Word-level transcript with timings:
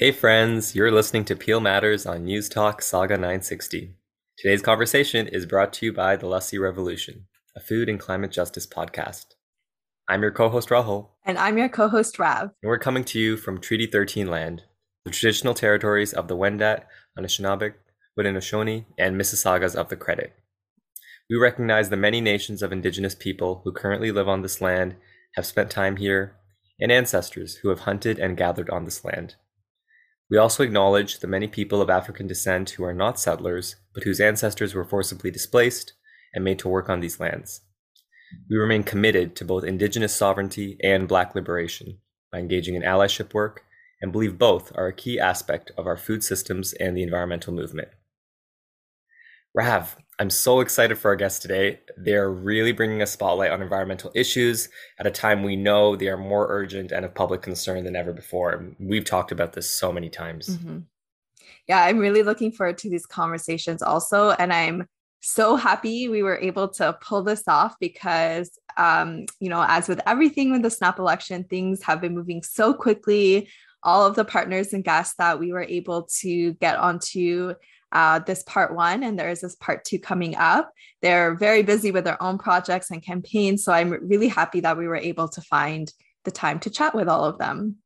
Hey 0.00 0.12
friends, 0.12 0.76
you're 0.76 0.92
listening 0.92 1.24
to 1.24 1.34
Peel 1.34 1.58
Matters 1.58 2.06
on 2.06 2.24
News 2.24 2.48
Talk 2.48 2.82
Sauga 2.82 3.14
960. 3.14 3.96
Today's 4.38 4.62
conversation 4.62 5.26
is 5.26 5.44
brought 5.44 5.72
to 5.72 5.86
you 5.86 5.92
by 5.92 6.14
The 6.14 6.28
Lassi 6.28 6.56
Revolution, 6.60 7.26
a 7.56 7.60
food 7.60 7.88
and 7.88 7.98
climate 7.98 8.30
justice 8.30 8.64
podcast. 8.64 9.34
I'm 10.06 10.22
your 10.22 10.30
co-host 10.30 10.68
Rahul. 10.68 11.08
And 11.24 11.36
I'm 11.36 11.58
your 11.58 11.68
co-host 11.68 12.16
Rav. 12.20 12.42
And 12.42 12.68
we're 12.68 12.78
coming 12.78 13.02
to 13.06 13.18
you 13.18 13.36
from 13.36 13.60
Treaty 13.60 13.86
13 13.86 14.28
land, 14.28 14.62
the 15.04 15.10
traditional 15.10 15.52
territories 15.52 16.12
of 16.12 16.28
the 16.28 16.36
Wendat, 16.36 16.84
Anishinaabeg, 17.18 17.74
Haudenosaunee, 18.16 18.84
and 18.96 19.20
Mississaugas 19.20 19.74
of 19.74 19.88
the 19.88 19.96
Credit. 19.96 20.32
We 21.28 21.38
recognize 21.38 21.88
the 21.88 21.96
many 21.96 22.20
nations 22.20 22.62
of 22.62 22.70
indigenous 22.70 23.16
people 23.16 23.62
who 23.64 23.72
currently 23.72 24.12
live 24.12 24.28
on 24.28 24.42
this 24.42 24.60
land, 24.60 24.94
have 25.34 25.44
spent 25.44 25.72
time 25.72 25.96
here, 25.96 26.36
and 26.78 26.92
ancestors 26.92 27.56
who 27.56 27.70
have 27.70 27.80
hunted 27.80 28.20
and 28.20 28.36
gathered 28.36 28.70
on 28.70 28.84
this 28.84 29.04
land. 29.04 29.34
We 30.30 30.36
also 30.36 30.62
acknowledge 30.62 31.20
the 31.20 31.26
many 31.26 31.48
people 31.48 31.80
of 31.80 31.88
African 31.88 32.26
descent 32.26 32.70
who 32.70 32.84
are 32.84 32.92
not 32.92 33.18
settlers, 33.18 33.76
but 33.94 34.04
whose 34.04 34.20
ancestors 34.20 34.74
were 34.74 34.84
forcibly 34.84 35.30
displaced 35.30 35.94
and 36.34 36.44
made 36.44 36.58
to 36.60 36.68
work 36.68 36.90
on 36.90 37.00
these 37.00 37.18
lands. 37.18 37.62
We 38.50 38.56
remain 38.56 38.82
committed 38.82 39.34
to 39.36 39.44
both 39.46 39.64
Indigenous 39.64 40.14
sovereignty 40.14 40.76
and 40.82 41.08
Black 41.08 41.34
liberation 41.34 41.98
by 42.30 42.38
engaging 42.40 42.74
in 42.74 42.82
allyship 42.82 43.32
work 43.32 43.64
and 44.02 44.12
believe 44.12 44.38
both 44.38 44.70
are 44.76 44.86
a 44.86 44.94
key 44.94 45.18
aspect 45.18 45.72
of 45.78 45.86
our 45.86 45.96
food 45.96 46.22
systems 46.22 46.74
and 46.74 46.94
the 46.94 47.02
environmental 47.02 47.54
movement. 47.54 47.88
Rav, 49.54 49.96
I'm 50.20 50.30
so 50.30 50.60
excited 50.60 50.98
for 50.98 51.08
our 51.10 51.16
guests 51.16 51.38
today. 51.38 51.78
They're 51.96 52.30
really 52.30 52.72
bringing 52.72 53.02
a 53.02 53.06
spotlight 53.06 53.52
on 53.52 53.62
environmental 53.62 54.10
issues 54.14 54.68
at 54.98 55.06
a 55.06 55.12
time 55.12 55.44
we 55.44 55.54
know 55.54 55.94
they 55.94 56.08
are 56.08 56.16
more 56.16 56.48
urgent 56.50 56.90
and 56.90 57.04
of 57.04 57.14
public 57.14 57.40
concern 57.40 57.84
than 57.84 57.94
ever 57.94 58.12
before. 58.12 58.74
We've 58.80 59.04
talked 59.04 59.30
about 59.30 59.52
this 59.52 59.70
so 59.70 59.92
many 59.92 60.10
times. 60.10 60.48
Mm-hmm. 60.48 60.78
Yeah, 61.68 61.84
I'm 61.84 61.98
really 61.98 62.24
looking 62.24 62.50
forward 62.50 62.78
to 62.78 62.90
these 62.90 63.06
conversations 63.06 63.80
also. 63.80 64.30
And 64.30 64.52
I'm 64.52 64.88
so 65.20 65.54
happy 65.54 66.08
we 66.08 66.24
were 66.24 66.38
able 66.38 66.68
to 66.68 66.98
pull 67.00 67.22
this 67.22 67.44
off 67.46 67.76
because, 67.78 68.58
um, 68.76 69.26
you 69.38 69.48
know, 69.48 69.64
as 69.68 69.86
with 69.86 70.00
everything 70.06 70.50
with 70.50 70.62
the 70.62 70.70
snap 70.70 70.98
election, 70.98 71.44
things 71.44 71.82
have 71.84 72.00
been 72.00 72.14
moving 72.14 72.42
so 72.42 72.74
quickly. 72.74 73.48
All 73.84 74.04
of 74.04 74.16
the 74.16 74.24
partners 74.24 74.72
and 74.72 74.82
guests 74.82 75.14
that 75.18 75.38
we 75.38 75.52
were 75.52 75.62
able 75.62 76.08
to 76.20 76.54
get 76.54 76.76
onto 76.76 77.54
uh, 77.92 78.18
this 78.20 78.42
part 78.44 78.74
one, 78.74 79.02
and 79.02 79.18
there 79.18 79.30
is 79.30 79.40
this 79.40 79.56
part 79.56 79.84
two 79.84 79.98
coming 79.98 80.34
up. 80.36 80.72
They're 81.02 81.34
very 81.34 81.62
busy 81.62 81.90
with 81.90 82.04
their 82.04 82.22
own 82.22 82.38
projects 82.38 82.90
and 82.90 83.02
campaigns. 83.02 83.64
So 83.64 83.72
I'm 83.72 83.90
really 83.90 84.28
happy 84.28 84.60
that 84.60 84.76
we 84.76 84.88
were 84.88 84.96
able 84.96 85.28
to 85.28 85.40
find 85.42 85.92
the 86.24 86.30
time 86.30 86.58
to 86.60 86.70
chat 86.70 86.94
with 86.94 87.08
all 87.08 87.24
of 87.24 87.38
them. 87.38 87.76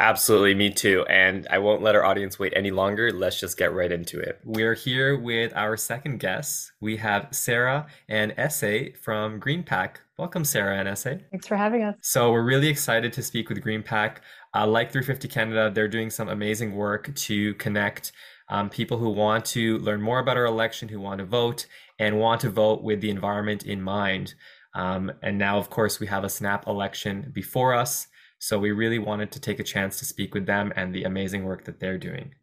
Absolutely, 0.00 0.54
me 0.54 0.70
too. 0.70 1.04
And 1.08 1.48
I 1.50 1.58
won't 1.58 1.82
let 1.82 1.96
our 1.96 2.04
audience 2.04 2.38
wait 2.38 2.52
any 2.54 2.70
longer. 2.70 3.10
Let's 3.10 3.40
just 3.40 3.58
get 3.58 3.72
right 3.72 3.90
into 3.90 4.20
it. 4.20 4.38
We're 4.44 4.74
here 4.74 5.18
with 5.18 5.52
our 5.56 5.76
second 5.76 6.20
guest. 6.20 6.70
We 6.80 6.96
have 6.98 7.26
Sarah 7.32 7.88
and 8.08 8.32
Ese 8.36 8.96
from 9.02 9.40
GreenPAC. 9.40 9.96
Welcome, 10.16 10.44
Sarah 10.44 10.78
and 10.78 10.88
Ese. 10.88 11.20
Thanks 11.32 11.48
for 11.48 11.56
having 11.56 11.82
us. 11.82 11.96
So, 12.02 12.30
we're 12.30 12.44
really 12.44 12.68
excited 12.68 13.12
to 13.14 13.22
speak 13.24 13.48
with 13.48 13.60
GreenPAC. 13.60 14.18
Uh, 14.54 14.68
like 14.68 14.92
350 14.92 15.26
Canada, 15.26 15.70
they're 15.74 15.88
doing 15.88 16.10
some 16.10 16.28
amazing 16.28 16.76
work 16.76 17.12
to 17.14 17.54
connect 17.54 18.12
um, 18.50 18.70
people 18.70 18.98
who 18.98 19.10
want 19.10 19.44
to 19.46 19.78
learn 19.78 20.00
more 20.00 20.18
about 20.18 20.36
our 20.36 20.46
election, 20.46 20.88
who 20.88 21.00
want 21.00 21.18
to 21.18 21.24
vote, 21.24 21.66
and 21.98 22.18
want 22.18 22.40
to 22.42 22.50
vote 22.50 22.82
with 22.82 23.00
the 23.00 23.10
environment 23.10 23.64
in 23.64 23.82
mind. 23.82 24.34
Um, 24.74 25.12
and 25.22 25.38
now, 25.38 25.58
of 25.58 25.70
course, 25.70 26.00
we 26.00 26.06
have 26.06 26.24
a 26.24 26.28
snap 26.28 26.66
election 26.66 27.30
before 27.32 27.74
us. 27.74 28.06
So 28.38 28.58
we 28.58 28.70
really 28.70 28.98
wanted 28.98 29.32
to 29.32 29.40
take 29.40 29.58
a 29.58 29.64
chance 29.64 29.98
to 29.98 30.04
speak 30.04 30.34
with 30.34 30.46
them 30.46 30.72
and 30.76 30.94
the 30.94 31.04
amazing 31.04 31.44
work 31.44 31.64
that 31.64 31.80
they're 31.80 31.98
doing. 31.98 32.34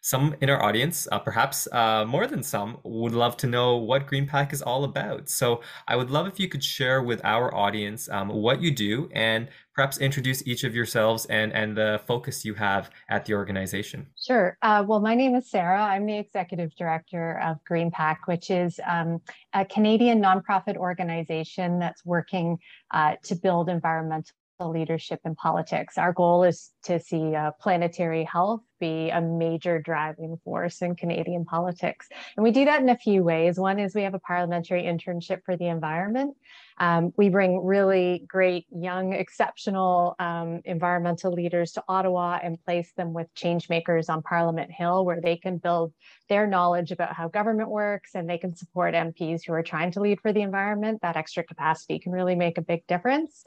Some 0.00 0.36
in 0.40 0.48
our 0.48 0.62
audience, 0.62 1.08
uh, 1.10 1.18
perhaps 1.18 1.66
uh, 1.72 2.04
more 2.04 2.26
than 2.26 2.42
some, 2.42 2.78
would 2.84 3.12
love 3.12 3.36
to 3.38 3.46
know 3.46 3.76
what 3.76 4.06
GreenPAC 4.06 4.52
is 4.52 4.62
all 4.62 4.84
about. 4.84 5.28
So 5.28 5.60
I 5.86 5.96
would 5.96 6.10
love 6.10 6.26
if 6.26 6.38
you 6.38 6.48
could 6.48 6.62
share 6.62 7.02
with 7.02 7.20
our 7.24 7.52
audience 7.54 8.08
um, 8.08 8.28
what 8.28 8.62
you 8.62 8.70
do 8.70 9.08
and 9.12 9.48
perhaps 9.78 9.98
introduce 9.98 10.44
each 10.44 10.64
of 10.64 10.74
yourselves 10.74 11.24
and, 11.26 11.52
and 11.52 11.76
the 11.76 12.00
focus 12.04 12.44
you 12.44 12.52
have 12.52 12.90
at 13.10 13.24
the 13.26 13.32
organization. 13.32 14.04
Sure. 14.20 14.58
Uh, 14.60 14.82
well, 14.84 14.98
my 14.98 15.14
name 15.14 15.36
is 15.36 15.48
Sarah. 15.48 15.80
I'm 15.80 16.04
the 16.04 16.18
executive 16.18 16.74
director 16.74 17.38
of 17.38 17.58
GreenPAC, 17.70 18.16
which 18.26 18.50
is 18.50 18.80
um, 18.84 19.20
a 19.52 19.64
Canadian 19.64 20.20
nonprofit 20.20 20.76
organization 20.76 21.78
that's 21.78 22.04
working 22.04 22.58
uh, 22.90 23.14
to 23.22 23.36
build 23.36 23.68
environmental 23.68 24.34
leadership 24.60 25.20
in 25.24 25.36
politics. 25.36 25.96
Our 25.96 26.12
goal 26.12 26.42
is 26.42 26.70
to 26.82 26.98
see 26.98 27.36
uh, 27.36 27.52
planetary 27.60 28.24
health 28.24 28.62
be 28.78 29.10
a 29.10 29.20
major 29.20 29.80
driving 29.80 30.38
force 30.44 30.82
in 30.82 30.94
Canadian 30.94 31.44
politics. 31.44 32.08
And 32.36 32.44
we 32.44 32.50
do 32.50 32.64
that 32.64 32.80
in 32.80 32.88
a 32.88 32.96
few 32.96 33.22
ways. 33.22 33.58
One 33.58 33.78
is 33.78 33.94
we 33.94 34.02
have 34.02 34.14
a 34.14 34.18
parliamentary 34.18 34.82
internship 34.84 35.44
for 35.44 35.56
the 35.56 35.66
environment. 35.66 36.36
Um, 36.80 37.12
we 37.16 37.28
bring 37.28 37.64
really 37.64 38.24
great, 38.28 38.66
young, 38.70 39.12
exceptional 39.12 40.14
um, 40.18 40.60
environmental 40.64 41.32
leaders 41.32 41.72
to 41.72 41.84
Ottawa 41.88 42.38
and 42.42 42.62
place 42.64 42.92
them 42.96 43.12
with 43.12 43.32
change 43.34 43.68
makers 43.68 44.08
on 44.08 44.22
Parliament 44.22 44.70
Hill, 44.70 45.04
where 45.04 45.20
they 45.20 45.36
can 45.36 45.58
build 45.58 45.92
their 46.28 46.46
knowledge 46.46 46.92
about 46.92 47.14
how 47.14 47.28
government 47.28 47.68
works 47.68 48.14
and 48.14 48.28
they 48.28 48.38
can 48.38 48.54
support 48.54 48.94
MPs 48.94 49.44
who 49.44 49.52
are 49.52 49.62
trying 49.62 49.90
to 49.92 50.00
lead 50.00 50.20
for 50.20 50.32
the 50.32 50.42
environment. 50.42 51.02
That 51.02 51.16
extra 51.16 51.42
capacity 51.42 51.98
can 51.98 52.12
really 52.12 52.36
make 52.36 52.58
a 52.58 52.62
big 52.62 52.86
difference. 52.86 53.44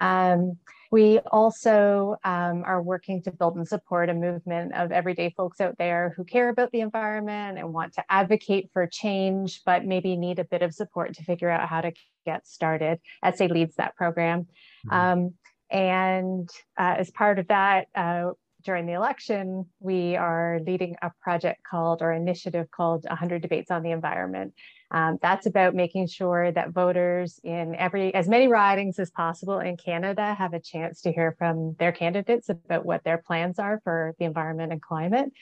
Um, 0.00 0.58
we 0.92 1.18
also 1.20 2.16
um, 2.22 2.62
are 2.66 2.82
working 2.82 3.22
to 3.22 3.30
build 3.32 3.56
and 3.56 3.66
support 3.66 4.10
a 4.10 4.14
movement 4.14 4.74
of 4.74 4.92
everyday 4.92 5.30
folks 5.30 5.58
out 5.58 5.78
there 5.78 6.12
who 6.18 6.22
care 6.22 6.50
about 6.50 6.70
the 6.70 6.80
environment 6.80 7.58
and 7.58 7.72
want 7.72 7.94
to 7.94 8.04
advocate 8.10 8.68
for 8.74 8.86
change, 8.86 9.62
but 9.64 9.86
maybe 9.86 10.16
need 10.16 10.38
a 10.38 10.44
bit 10.44 10.60
of 10.60 10.74
support 10.74 11.14
to 11.14 11.24
figure 11.24 11.48
out 11.48 11.66
how 11.66 11.80
to 11.80 11.92
get 12.26 12.46
started. 12.46 13.00
Ese 13.24 13.40
leads 13.40 13.76
that 13.76 13.96
program. 13.96 14.46
Mm-hmm. 14.86 14.94
Um, 14.94 15.34
and 15.70 16.50
uh, 16.78 16.96
as 16.98 17.10
part 17.10 17.38
of 17.38 17.48
that, 17.48 17.86
uh, 17.94 18.32
during 18.62 18.86
the 18.86 18.92
election, 18.92 19.66
we 19.80 20.16
are 20.16 20.60
leading 20.64 20.96
a 21.02 21.10
project 21.20 21.62
called 21.68 22.02
or 22.02 22.12
initiative 22.12 22.70
called 22.70 23.04
100 23.04 23.42
Debates 23.42 23.70
on 23.70 23.82
the 23.82 23.90
Environment. 23.90 24.54
Um, 24.90 25.18
that's 25.22 25.46
about 25.46 25.74
making 25.74 26.06
sure 26.06 26.52
that 26.52 26.70
voters 26.70 27.40
in 27.42 27.74
every 27.74 28.14
as 28.14 28.28
many 28.28 28.48
ridings 28.48 28.98
as 28.98 29.10
possible 29.10 29.58
in 29.58 29.76
Canada 29.76 30.34
have 30.34 30.52
a 30.52 30.60
chance 30.60 31.00
to 31.02 31.12
hear 31.12 31.34
from 31.38 31.74
their 31.78 31.92
candidates 31.92 32.48
about 32.48 32.84
what 32.84 33.02
their 33.04 33.18
plans 33.18 33.58
are 33.58 33.80
for 33.84 34.14
the 34.18 34.26
environment 34.26 34.72
and 34.72 34.82
climate. 34.82 35.32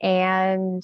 And 0.00 0.82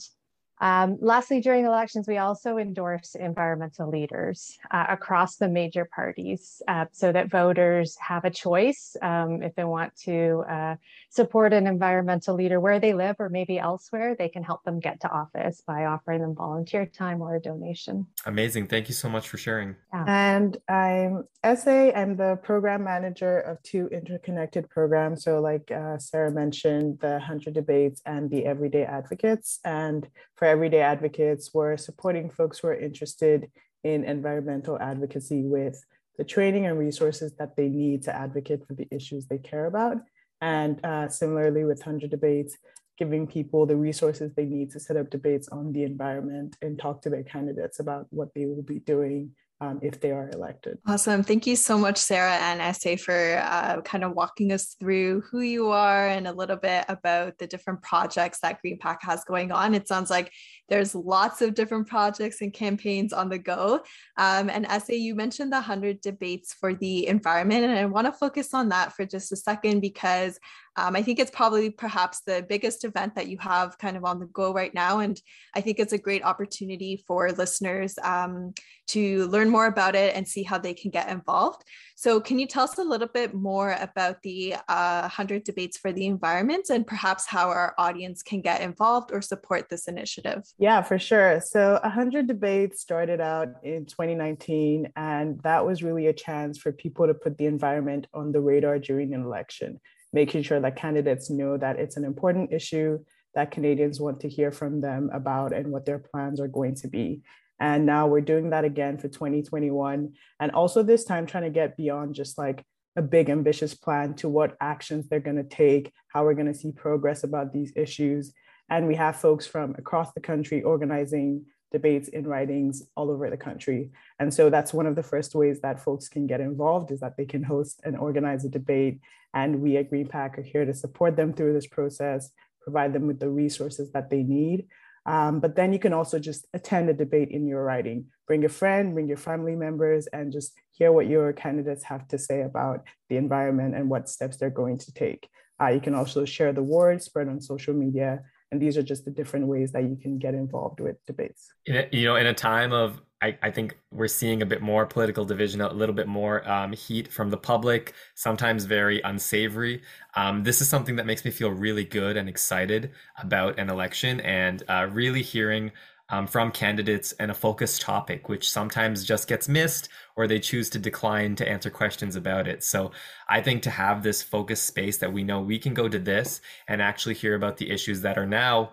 um, 0.63 0.97
lastly, 1.01 1.41
during 1.41 1.65
elections, 1.65 2.07
we 2.07 2.19
also 2.19 2.57
endorse 2.57 3.17
environmental 3.17 3.91
leaders 3.91 4.57
uh, 4.71 4.87
across 4.89 5.35
the 5.35 5.49
major 5.49 5.85
parties 5.85 6.63
uh, 6.69 6.85
so 6.93 7.11
that 7.11 7.33
voters 7.33 7.97
have 7.99 8.25
a 8.25 8.31
choice 8.31 8.97
um, 9.03 9.43
if 9.43 9.57
they 9.57 9.65
want 9.65 9.95
to 10.05 10.45
uh, 10.49 10.77
support 11.11 11.53
an 11.53 11.67
environmental 11.67 12.37
leader 12.37 12.61
where 12.61 12.79
they 12.79 12.95
live 12.95 13.17
or 13.19 13.29
maybe 13.29 13.59
elsewhere. 13.59 14.15
They 14.17 14.29
can 14.29 14.45
help 14.45 14.63
them 14.63 14.79
get 14.79 15.01
to 15.01 15.11
office 15.11 15.65
by 15.67 15.87
offering 15.87 16.21
them 16.21 16.37
volunteer 16.37 16.87
time 16.87 17.21
or 17.21 17.35
a 17.35 17.41
donation. 17.41 18.07
Amazing. 18.25 18.69
Thank 18.69 18.89
you 18.89 18.95
so 18.95 19.09
much 19.09 19.29
for 19.29 19.39
sharing. 19.39 19.75
Yeah. 19.93 20.05
And 20.07 20.57
I'm 20.69 21.25
Ese. 21.43 21.67
I'm 21.67 22.17
the 22.17 22.39
program 22.45 22.85
manager 22.85 23.41
of 23.41 23.61
two 23.65 23.89
interconnected 23.89 24.71
programs. 24.71 25.25
So, 25.25 25.41
like 25.41 25.73
uh, 25.73 25.99
Sarah 25.99 26.31
mentioned, 26.31 27.01
the 27.01 27.15
100 27.15 27.53
Debates 27.53 28.01
and 28.07 28.31
the 28.31 28.47
Everyday 28.47 28.85
Advocates. 28.85 29.59
And 29.65 30.07
for 30.43 30.47
everyday 30.47 30.81
advocates, 30.81 31.55
we're 31.55 31.77
supporting 31.77 32.29
folks 32.29 32.59
who 32.59 32.67
are 32.67 32.75
interested 32.75 33.49
in 33.85 34.03
environmental 34.03 34.77
advocacy 34.77 35.43
with 35.43 35.81
the 36.19 36.25
training 36.25 36.67
and 36.67 36.77
resources 36.77 37.33
that 37.39 37.55
they 37.55 37.69
need 37.69 38.03
to 38.03 38.13
advocate 38.13 38.67
for 38.67 38.75
the 38.75 38.89
issues 38.91 39.25
they 39.25 39.39
care 39.39 39.67
about. 39.67 39.99
And 40.41 40.85
uh, 40.85 41.09
similarly 41.09 41.63
with 41.63 41.79
100 41.79 42.11
Debates, 42.11 42.59
giving 42.99 43.25
people 43.25 43.67
the 43.67 43.77
resources 43.77 44.33
they 44.35 44.45
need 44.45 44.73
to 44.73 44.81
set 44.81 44.97
up 44.97 45.11
debates 45.11 45.47
on 45.47 45.73
the 45.73 45.85
environment 45.85 46.57
and 46.61 46.77
talk 46.77 47.03
to 47.03 47.09
their 47.09 47.23
candidates 47.23 47.79
about 47.79 48.09
what 48.11 48.35
they 48.35 48.47
will 48.47 48.63
be 48.63 48.81
doing 48.81 49.31
um, 49.63 49.79
if 49.81 50.01
they 50.01 50.11
are 50.11 50.29
elected. 50.31 50.79
Awesome. 50.89 51.23
Thank 51.23 51.47
you 51.47 51.55
so 51.55 51.79
much, 51.79 51.97
Sarah 51.97 52.35
and 52.35 52.61
Ese, 52.61 53.01
for 53.01 53.41
uh, 53.41 53.81
kind 53.83 54.03
of 54.03 54.13
walking 54.13 54.51
us 54.51 54.75
through 54.81 55.23
who 55.31 55.41
you 55.41 55.69
are 55.69 56.09
and 56.09 56.27
a 56.27 56.33
little 56.33 56.57
bit 56.57 56.85
about 56.89 57.39
the 57.39 57.47
different 57.47 57.81
projects 57.81 58.41
that 58.41 58.59
GreenPAC 58.65 58.97
has 59.03 59.23
going 59.25 59.53
on. 59.53 59.75
It 59.75 59.87
sounds 59.87 60.11
like 60.11 60.33
there's 60.69 60.97
lots 60.97 61.43
of 61.43 61.55
different 61.55 61.87
projects 61.87 62.41
and 62.41 62.53
campaigns 62.53 63.13
on 63.13 63.29
the 63.29 63.39
go. 63.39 63.85
Um, 64.17 64.51
and 64.51 64.67
Ese, 64.67 64.99
you 64.99 65.15
mentioned 65.15 65.53
the 65.53 65.57
100 65.57 66.01
debates 66.01 66.53
for 66.53 66.75
the 66.75 67.07
environment, 67.07 67.65
and 67.65 67.79
I 67.79 67.85
want 67.85 68.09
to 68.09 68.13
focus 68.13 68.53
on 68.55 68.71
that 68.71 68.95
for 68.95 69.07
just 69.07 69.31
a 69.31 69.37
second 69.37 69.81
because 69.81 70.41
Um, 70.77 70.97
I 70.97 71.03
think 71.03 71.19
it's 71.19 71.31
probably 71.31 71.71
perhaps 71.71 72.21
the 72.21 72.45
biggest 72.49 72.85
event 72.85 73.15
that 73.15 73.29
you 73.29 73.37
have 73.39 73.77
kind 73.79 73.97
of 73.97 74.05
on 74.05 74.21
the 74.21 74.27
go 74.27 74.53
right 74.53 74.73
now. 74.73 75.01
And 75.01 75.21
I 75.55 75.61
think 75.61 75.79
it's 75.79 75.93
a 75.93 75.99
great 75.99 76.25
opportunity 76.25 77.05
for 77.07 77.31
listeners 77.31 77.99
um, 78.03 78.55
to 78.89 79.27
learn 79.27 79.51
more 79.51 79.67
about 79.67 79.95
it 79.95 80.15
and 80.17 80.27
see 80.27 80.43
how 80.43 80.59
they 80.59 80.75
can 80.75 80.91
get 80.91 81.09
involved. 81.09 81.63
So, 81.95 82.21
can 82.21 82.39
you 82.39 82.47
tell 82.47 82.65
us 82.65 82.79
a 82.79 82.85
little 82.85 83.09
bit 83.09 83.33
more 83.33 83.77
about 83.79 84.23
the 84.23 84.57
uh, 84.69 85.03
100 85.03 85.45
Debates 85.45 85.77
for 85.77 85.93
the 85.93 86.07
Environment 86.07 86.67
and 86.69 86.87
perhaps 86.87 87.27
how 87.27 87.49
our 87.49 87.75
audience 87.79 88.23
can 88.23 88.41
get 88.41 88.61
involved 88.61 89.13
or 89.13 89.23
support 89.23 89.69
this 89.69 89.87
initiative? 89.87 90.43
Yeah, 90.59 90.83
for 90.83 90.99
sure. 90.99 91.41
So, 91.41 91.79
100 91.83 92.27
Debates 92.27 92.81
started 92.81 93.21
out 93.21 93.49
in 93.63 93.87
2019, 93.87 94.93
and 94.97 95.41
that 95.43 95.65
was 95.65 95.83
really 95.83 96.09
a 96.09 96.13
chance 96.13 96.59
for 96.59 96.73
people 96.73 97.07
to 97.07 97.15
put 97.15 97.39
the 97.39 97.47
environment 97.47 98.09
on 98.13 98.33
the 98.33 98.41
radar 98.41 98.79
during 98.79 99.15
an 99.15 99.23
election 99.23 99.79
making 100.13 100.43
sure 100.43 100.61
that 100.61 100.77
candidates 100.77 101.31
know 101.31 101.57
that 101.57 101.79
it's 101.79 101.97
an 101.97 102.05
important 102.05 102.53
issue 102.53 102.99
that 103.35 103.51
Canadians 103.51 104.01
want 104.01 104.21
to 104.21 104.29
hear 104.29 104.53
from 104.53 104.81
them 104.81 105.11
about 105.13 105.53
and 105.53 105.73
what 105.73 105.87
their 105.87 105.99
plans 105.99 106.41
are 106.41 106.49
going 106.49 106.75
to 106.77 106.89
be. 106.89 107.23
And 107.59 107.87
now 107.87 108.09
we're 108.09 108.21
doing 108.21 108.51
that 108.51 108.65
again 108.65 108.99
for 108.99 109.09
2021. 109.09 110.13
And 110.41 110.53
also 110.53 110.83
this 110.83 111.05
time 111.05 111.27
trying 111.27 111.45
to 111.45 111.51
get 111.51 111.77
beyond 111.77 112.15
just 112.15 112.37
like 112.37 112.65
a 112.97 113.03
big 113.03 113.31
ambitious 113.31 113.75
plan 113.75 114.15
to 114.15 114.29
what 114.29 114.57
actions 114.61 115.09
they're 115.09 115.21
going 115.21 115.37
to 115.37 115.45
take, 115.45 115.93
how 116.09 116.25
we're 116.25 116.35
going 116.35 116.53
to 116.53 116.59
see 116.59 116.73
progress 116.73 117.25
about 117.25 117.53
these 117.53 117.73
issues. 117.77 118.33
And 118.69 118.87
we 118.87 118.97
have 118.97 119.17
folks 119.17 119.47
from 119.47 119.75
across 119.79 120.13
the 120.13 120.21
country 120.21 120.63
organizing 120.63 121.47
debates 121.73 122.09
in 122.09 122.27
ridings 122.27 122.83
all 122.97 123.11
over 123.11 123.29
the 123.31 123.37
country. 123.37 123.91
And 124.19 124.33
so 124.33 124.51
that's 124.51 124.73
one 124.75 124.87
of 124.87 124.95
the 124.95 125.03
first 125.03 125.35
ways 125.35 125.61
that 125.61 125.81
folks 125.81 126.09
can 126.09 126.27
get 126.27 126.41
involved 126.41 126.91
is 126.91 127.01
that 127.01 127.17
they 127.17 127.25
can 127.25 127.43
host 127.43 127.81
and 127.85 127.97
organize 127.97 128.45
a 128.45 128.49
debate 128.49 129.01
and 129.35 129.61
we 129.61 129.77
at 129.77 129.91
GreenPAC 129.91 130.39
are 130.39 130.43
here 130.43 130.65
to 130.65 130.75
support 130.75 131.17
them 131.17 131.33
through 131.33 131.55
this 131.55 131.67
process, 131.67 132.31
provide 132.63 132.93
them 132.93 133.07
with 133.07 133.19
the 133.19 133.31
resources 133.31 133.91
that 133.93 134.11
they 134.11 134.23
need. 134.23 134.67
Um, 135.05 135.41
but 135.41 135.57
then 135.57 135.73
you 135.73 135.79
can 135.79 135.93
also 135.93 136.19
just 136.19 136.47
attend 136.55 136.89
a 136.89 136.95
debate 136.95 137.31
in 137.31 137.47
your 137.47 137.65
riding. 137.65 138.07
Bring 138.27 138.45
a 138.45 138.49
friend, 138.49 138.95
bring 138.95 139.09
your 139.09 139.17
family 139.17 139.57
members, 139.57 140.07
and 140.07 140.33
just 140.33 140.53
hear 140.71 140.93
what 140.93 141.09
your 141.09 141.33
candidates 141.33 141.83
have 141.85 142.07
to 142.09 142.19
say 142.19 142.43
about 142.43 142.85
the 143.09 143.17
environment 143.17 143.75
and 143.75 143.89
what 143.89 144.09
steps 144.09 144.37
they're 144.37 144.51
going 144.51 144.79
to 144.79 144.93
take. 144.93 145.29
Uh, 145.61 145.69
you 145.69 145.81
can 145.81 145.95
also 145.95 146.25
share 146.25 146.53
the 146.53 146.63
word, 146.63 147.03
spread 147.03 147.29
on 147.29 147.41
social 147.41 147.75
media, 147.75 148.23
and 148.53 148.61
these 148.61 148.77
are 148.77 148.83
just 148.83 149.05
the 149.05 149.11
different 149.11 149.47
ways 149.47 149.73
that 149.73 149.83
you 149.83 149.97
can 150.01 150.19
get 150.19 150.35
involved 150.35 150.79
with 150.79 151.05
debates. 151.07 151.49
A, 151.69 151.89
you 151.91 152.05
know, 152.05 152.17
in 152.17 152.27
a 152.27 152.35
time 152.35 152.73
of 152.73 153.01
I, 153.23 153.39
I, 153.41 153.51
think 153.53 153.79
we're 153.93 154.09
seeing 154.09 154.43
a 154.43 154.47
bit 154.47 154.61
more 154.63 154.85
political 154.85 155.25
division, 155.25 155.61
a 155.61 155.73
little 155.73 155.95
bit 155.95 156.09
more 156.09 156.47
um, 156.49 156.73
heat 156.73 157.07
from 157.07 157.31
the 157.31 157.37
public, 157.37 157.95
sometimes 158.17 158.65
very 158.65 159.01
unsavory. 159.01 159.83
Um, 160.17 160.43
this 160.43 160.61
is 160.61 160.69
something 160.69 160.97
that 160.97 161.07
makes 161.07 161.25
me 161.25 161.31
feel 161.31 161.51
really 161.51 161.85
good 161.85 162.17
and 162.17 162.29
excited 162.29 162.91
about 163.17 163.61
an 163.61 163.71
election 163.71 164.21
and 164.21 164.65
uh, 164.69 164.89
really 164.91 165.23
hearing 165.23 165.71
um, 166.09 166.27
from 166.27 166.51
candidates 166.51 167.13
and 167.13 167.31
a 167.31 167.35
focused 167.35 167.81
topic, 167.81 168.29
which 168.29 168.51
sometimes 168.51 169.05
just 169.05 169.29
gets 169.29 169.49
missed 169.49 169.89
or 170.17 170.27
they 170.27 170.39
choose 170.39 170.69
to 170.71 170.79
decline 170.79 171.35
to 171.37 171.49
answer 171.49 171.71
questions 171.71 172.17
about 172.17 172.47
it. 172.47 172.63
So 172.63 172.91
I 173.29 173.41
think 173.41 173.63
to 173.63 173.71
have 173.71 174.03
this 174.03 174.23
focused 174.23 174.65
space 174.65 174.99
that 174.99 175.13
we 175.13 175.25
know 175.25 175.41
we 175.41 175.59
can 175.59 175.75
go 175.75 175.89
to 175.89 175.99
this 175.99 176.41
and 176.69 176.83
actually 176.83 177.15
hear 177.15 177.35
about 177.35 177.57
the 177.57 177.71
issues 177.71 178.03
that 178.03 178.19
are 178.19 178.27
now 178.27 178.73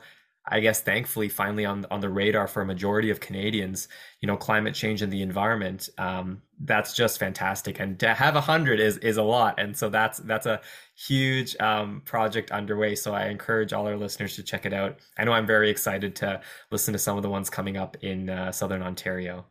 I 0.49 0.59
guess 0.59 0.81
thankfully 0.81 1.29
finally 1.29 1.65
on 1.65 1.85
on 1.91 2.01
the 2.01 2.09
radar 2.09 2.47
for 2.47 2.61
a 2.61 2.65
majority 2.65 3.09
of 3.09 3.19
Canadians, 3.19 3.87
you 4.21 4.27
know, 4.27 4.35
climate 4.37 4.75
change 4.75 5.01
and 5.01 5.11
the 5.11 5.21
environment. 5.21 5.89
Um, 5.97 6.41
that's 6.61 6.93
just 6.93 7.19
fantastic, 7.19 7.79
and 7.79 7.99
to 7.99 8.13
have 8.13 8.35
a 8.35 8.41
hundred 8.41 8.79
is 8.79 8.97
is 8.97 9.17
a 9.17 9.23
lot, 9.23 9.59
and 9.59 9.77
so 9.77 9.89
that's 9.89 10.19
that's 10.19 10.45
a 10.45 10.61
huge 10.95 11.55
um, 11.59 12.01
project 12.05 12.51
underway. 12.51 12.95
So 12.95 13.13
I 13.13 13.27
encourage 13.27 13.73
all 13.73 13.87
our 13.87 13.97
listeners 13.97 14.35
to 14.35 14.43
check 14.43 14.65
it 14.65 14.73
out. 14.73 14.99
I 15.17 15.23
know 15.23 15.31
I'm 15.33 15.47
very 15.47 15.69
excited 15.69 16.15
to 16.17 16.41
listen 16.71 16.91
to 16.93 16.99
some 16.99 17.17
of 17.17 17.23
the 17.23 17.29
ones 17.29 17.49
coming 17.49 17.77
up 17.77 17.97
in 18.01 18.29
uh, 18.29 18.51
Southern 18.51 18.83
Ontario. 18.83 19.45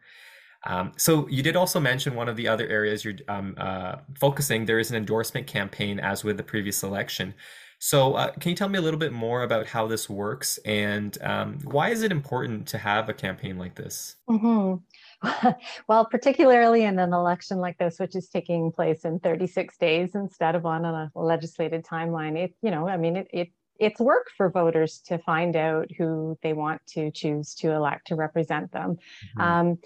Um, 0.64 0.92
so 0.96 1.28
you 1.28 1.42
did 1.42 1.56
also 1.56 1.78
mention 1.80 2.14
one 2.14 2.28
of 2.28 2.36
the 2.36 2.48
other 2.48 2.66
areas 2.66 3.04
you're 3.04 3.14
um, 3.28 3.54
uh, 3.56 3.96
focusing. 4.14 4.66
There 4.66 4.78
is 4.78 4.90
an 4.90 4.96
endorsement 4.96 5.46
campaign, 5.46 6.00
as 6.00 6.24
with 6.24 6.36
the 6.36 6.42
previous 6.42 6.82
election. 6.82 7.34
So, 7.80 8.14
uh, 8.14 8.32
can 8.32 8.50
you 8.50 8.56
tell 8.56 8.68
me 8.68 8.78
a 8.78 8.82
little 8.82 8.98
bit 8.98 9.12
more 9.12 9.42
about 9.42 9.66
how 9.66 9.86
this 9.86 10.10
works 10.10 10.58
and 10.64 11.16
um, 11.22 11.58
why 11.64 11.90
is 11.90 12.02
it 12.02 12.10
important 12.10 12.66
to 12.68 12.78
have 12.78 13.08
a 13.08 13.14
campaign 13.14 13.56
like 13.56 13.76
this? 13.76 14.16
Mm-hmm. 14.28 15.48
well, 15.88 16.04
particularly 16.04 16.84
in 16.84 16.98
an 16.98 17.12
election 17.12 17.58
like 17.58 17.78
this, 17.78 17.98
which 17.98 18.16
is 18.16 18.28
taking 18.28 18.72
place 18.72 19.04
in 19.04 19.20
36 19.20 19.76
days 19.78 20.14
instead 20.14 20.54
of 20.54 20.66
on 20.66 20.84
a 20.84 21.10
legislated 21.14 21.84
timeline, 21.84 22.36
it 22.36 22.54
you 22.62 22.70
know, 22.70 22.88
I 22.88 22.96
mean, 22.96 23.16
it, 23.16 23.28
it 23.32 23.48
it's 23.78 24.00
work 24.00 24.26
for 24.36 24.50
voters 24.50 25.00
to 25.06 25.18
find 25.18 25.54
out 25.54 25.88
who 25.96 26.36
they 26.42 26.52
want 26.52 26.84
to 26.88 27.10
choose 27.12 27.54
to 27.54 27.72
elect 27.72 28.08
to 28.08 28.16
represent 28.16 28.72
them. 28.72 28.96
Mm-hmm. 29.36 29.40
Um, 29.40 29.78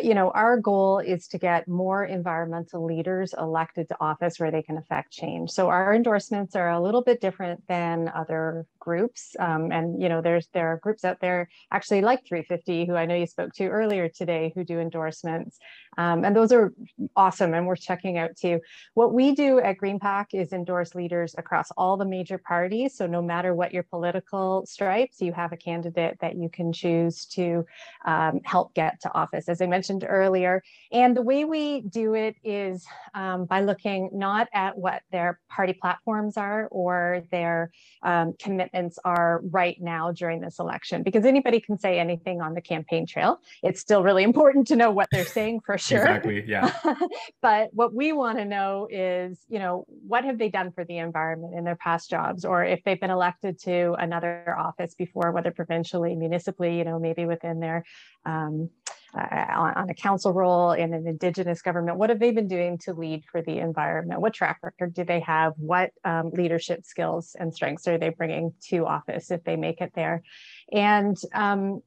you 0.00 0.14
know, 0.14 0.30
our 0.30 0.56
goal 0.56 1.00
is 1.00 1.26
to 1.28 1.38
get 1.38 1.66
more 1.66 2.04
environmental 2.04 2.84
leaders 2.84 3.34
elected 3.36 3.88
to 3.88 3.96
office 4.00 4.38
where 4.38 4.52
they 4.52 4.62
can 4.62 4.78
affect 4.78 5.12
change. 5.12 5.50
So 5.50 5.68
our 5.68 5.92
endorsements 5.92 6.54
are 6.54 6.70
a 6.70 6.80
little 6.80 7.02
bit 7.02 7.20
different 7.20 7.66
than 7.66 8.08
other 8.14 8.66
groups. 8.78 9.34
Um, 9.38 9.72
and 9.72 10.00
you 10.00 10.08
know, 10.08 10.22
there's 10.22 10.48
there 10.54 10.68
are 10.68 10.76
groups 10.78 11.04
out 11.04 11.20
there 11.20 11.48
actually 11.72 12.02
like 12.02 12.24
350, 12.24 12.86
who 12.86 12.94
I 12.94 13.06
know 13.06 13.16
you 13.16 13.26
spoke 13.26 13.52
to 13.54 13.66
earlier 13.66 14.08
today, 14.08 14.52
who 14.54 14.64
do 14.64 14.78
endorsements. 14.78 15.58
Um, 15.98 16.24
and 16.24 16.34
those 16.34 16.52
are 16.52 16.72
awesome 17.16 17.54
and 17.54 17.66
worth 17.66 17.80
checking 17.80 18.18
out 18.18 18.36
too. 18.36 18.60
What 18.94 19.12
we 19.12 19.34
do 19.34 19.60
at 19.60 19.78
GreenPAC 19.78 20.26
is 20.32 20.52
endorse 20.52 20.94
leaders 20.94 21.34
across 21.36 21.70
all 21.76 21.96
the 21.96 22.04
major 22.04 22.38
parties. 22.38 22.96
So 22.96 23.06
no 23.06 23.20
matter 23.22 23.54
what 23.54 23.72
your 23.72 23.82
political 23.82 24.64
stripes, 24.66 25.20
you 25.20 25.32
have 25.32 25.52
a 25.52 25.56
candidate 25.56 26.18
that 26.20 26.36
you 26.36 26.48
can 26.48 26.72
choose 26.72 27.26
to 27.26 27.66
um, 28.04 28.40
help 28.44 28.74
get 28.74 29.00
to 29.02 29.14
office, 29.14 29.48
as 29.48 29.60
I 29.60 29.66
mentioned 29.66 30.04
earlier. 30.08 30.62
And 30.92 31.16
the 31.16 31.22
way 31.22 31.44
we 31.44 31.82
do 31.82 32.14
it 32.14 32.36
is 32.44 32.86
um, 33.14 33.44
by 33.46 33.62
looking 33.62 34.10
not 34.12 34.48
at 34.52 34.76
what 34.76 35.02
their 35.10 35.40
party 35.48 35.72
platforms 35.72 36.36
are 36.36 36.68
or 36.70 37.22
their 37.30 37.70
um, 38.02 38.34
commitments 38.38 38.98
are 39.04 39.40
right 39.50 39.76
now 39.80 40.12
during 40.12 40.40
this 40.40 40.58
election, 40.58 41.02
because 41.02 41.24
anybody 41.24 41.60
can 41.60 41.78
say 41.78 41.98
anything 41.98 42.40
on 42.40 42.54
the 42.54 42.60
campaign 42.60 43.06
trail. 43.06 43.40
It's 43.62 43.80
still 43.80 44.02
really 44.02 44.22
important 44.22 44.66
to 44.68 44.76
know 44.76 44.90
what 44.90 45.08
they're 45.10 45.24
saying 45.24 45.60
for 45.60 45.76
sure. 45.78 45.89
Exactly. 45.96 46.44
Yeah. 46.46 46.72
but 47.42 47.70
what 47.72 47.94
we 47.94 48.12
want 48.12 48.38
to 48.38 48.44
know 48.44 48.88
is, 48.90 49.44
you 49.48 49.58
know, 49.58 49.84
what 50.06 50.24
have 50.24 50.38
they 50.38 50.48
done 50.48 50.72
for 50.72 50.84
the 50.84 50.98
environment 50.98 51.54
in 51.54 51.64
their 51.64 51.76
past 51.76 52.10
jobs, 52.10 52.44
or 52.44 52.64
if 52.64 52.82
they've 52.84 53.00
been 53.00 53.10
elected 53.10 53.58
to 53.60 53.94
another 53.98 54.56
office 54.58 54.94
before, 54.94 55.32
whether 55.32 55.50
provincially, 55.50 56.14
municipally, 56.14 56.78
you 56.78 56.84
know, 56.84 56.98
maybe 56.98 57.26
within 57.26 57.60
their 57.60 57.84
um, 58.24 58.70
uh, 59.16 59.46
on, 59.56 59.74
on, 59.74 59.90
a 59.90 59.94
council 59.94 60.32
role 60.32 60.72
in 60.72 60.94
an 60.94 61.06
indigenous 61.06 61.62
government 61.62 61.96
what 61.96 62.10
have 62.10 62.20
they 62.20 62.30
been 62.30 62.46
doing 62.46 62.78
to 62.78 62.92
lead 62.92 63.24
for 63.24 63.42
the 63.42 63.58
environment 63.58 64.20
what 64.20 64.32
track 64.32 64.58
record 64.62 64.94
do 64.94 65.02
they 65.04 65.18
have 65.18 65.52
what 65.56 65.90
um, 66.04 66.30
leadership 66.30 66.84
skills 66.84 67.34
and 67.38 67.52
strengths 67.52 67.88
are 67.88 67.98
they 67.98 68.10
bringing 68.10 68.52
to 68.60 68.86
office 68.86 69.32
if 69.32 69.42
they 69.42 69.56
make 69.56 69.80
it 69.80 69.90
there 69.96 70.22
and 70.72 71.16
um, 71.34 71.82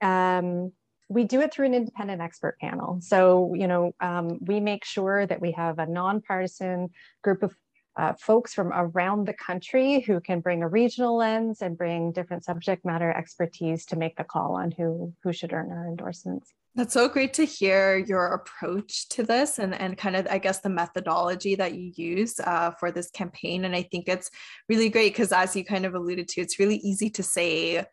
um, 0.00 0.72
we 1.12 1.24
do 1.24 1.40
it 1.40 1.52
through 1.52 1.66
an 1.66 1.74
independent 1.74 2.20
expert 2.20 2.58
panel. 2.58 2.98
So, 3.00 3.54
you 3.54 3.66
know, 3.66 3.92
um, 4.00 4.38
we 4.40 4.60
make 4.60 4.84
sure 4.84 5.26
that 5.26 5.40
we 5.40 5.52
have 5.52 5.78
a 5.78 5.86
nonpartisan 5.86 6.90
group 7.22 7.42
of 7.42 7.54
uh, 7.96 8.14
folks 8.14 8.54
from 8.54 8.72
around 8.72 9.26
the 9.26 9.34
country 9.34 10.00
who 10.00 10.20
can 10.20 10.40
bring 10.40 10.62
a 10.62 10.68
regional 10.68 11.16
lens 11.16 11.60
and 11.60 11.76
bring 11.76 12.12
different 12.12 12.44
subject 12.44 12.84
matter 12.84 13.10
expertise 13.12 13.84
to 13.86 13.96
make 13.96 14.16
the 14.16 14.24
call 14.24 14.54
on 14.54 14.70
who 14.70 15.12
who 15.22 15.32
should 15.32 15.52
earn 15.52 15.70
our 15.70 15.86
endorsements. 15.86 16.52
That's 16.74 16.94
so 16.94 17.06
great 17.06 17.34
to 17.34 17.44
hear 17.44 17.98
your 17.98 18.28
approach 18.28 19.06
to 19.10 19.22
this 19.22 19.58
and, 19.58 19.74
and 19.74 19.98
kind 19.98 20.16
of, 20.16 20.26
I 20.30 20.38
guess, 20.38 20.60
the 20.60 20.70
methodology 20.70 21.54
that 21.56 21.74
you 21.74 21.92
use 21.94 22.40
uh, 22.40 22.70
for 22.80 22.90
this 22.90 23.10
campaign. 23.10 23.66
And 23.66 23.76
I 23.76 23.82
think 23.82 24.08
it's 24.08 24.30
really 24.70 24.88
great 24.88 25.12
because, 25.12 25.32
as 25.32 25.54
you 25.54 25.66
kind 25.66 25.84
of 25.84 25.94
alluded 25.94 26.28
to, 26.28 26.40
it's 26.40 26.58
really 26.58 26.76
easy 26.76 27.10
to 27.10 27.22
say, 27.22 27.84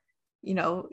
you 0.42 0.54
know, 0.54 0.88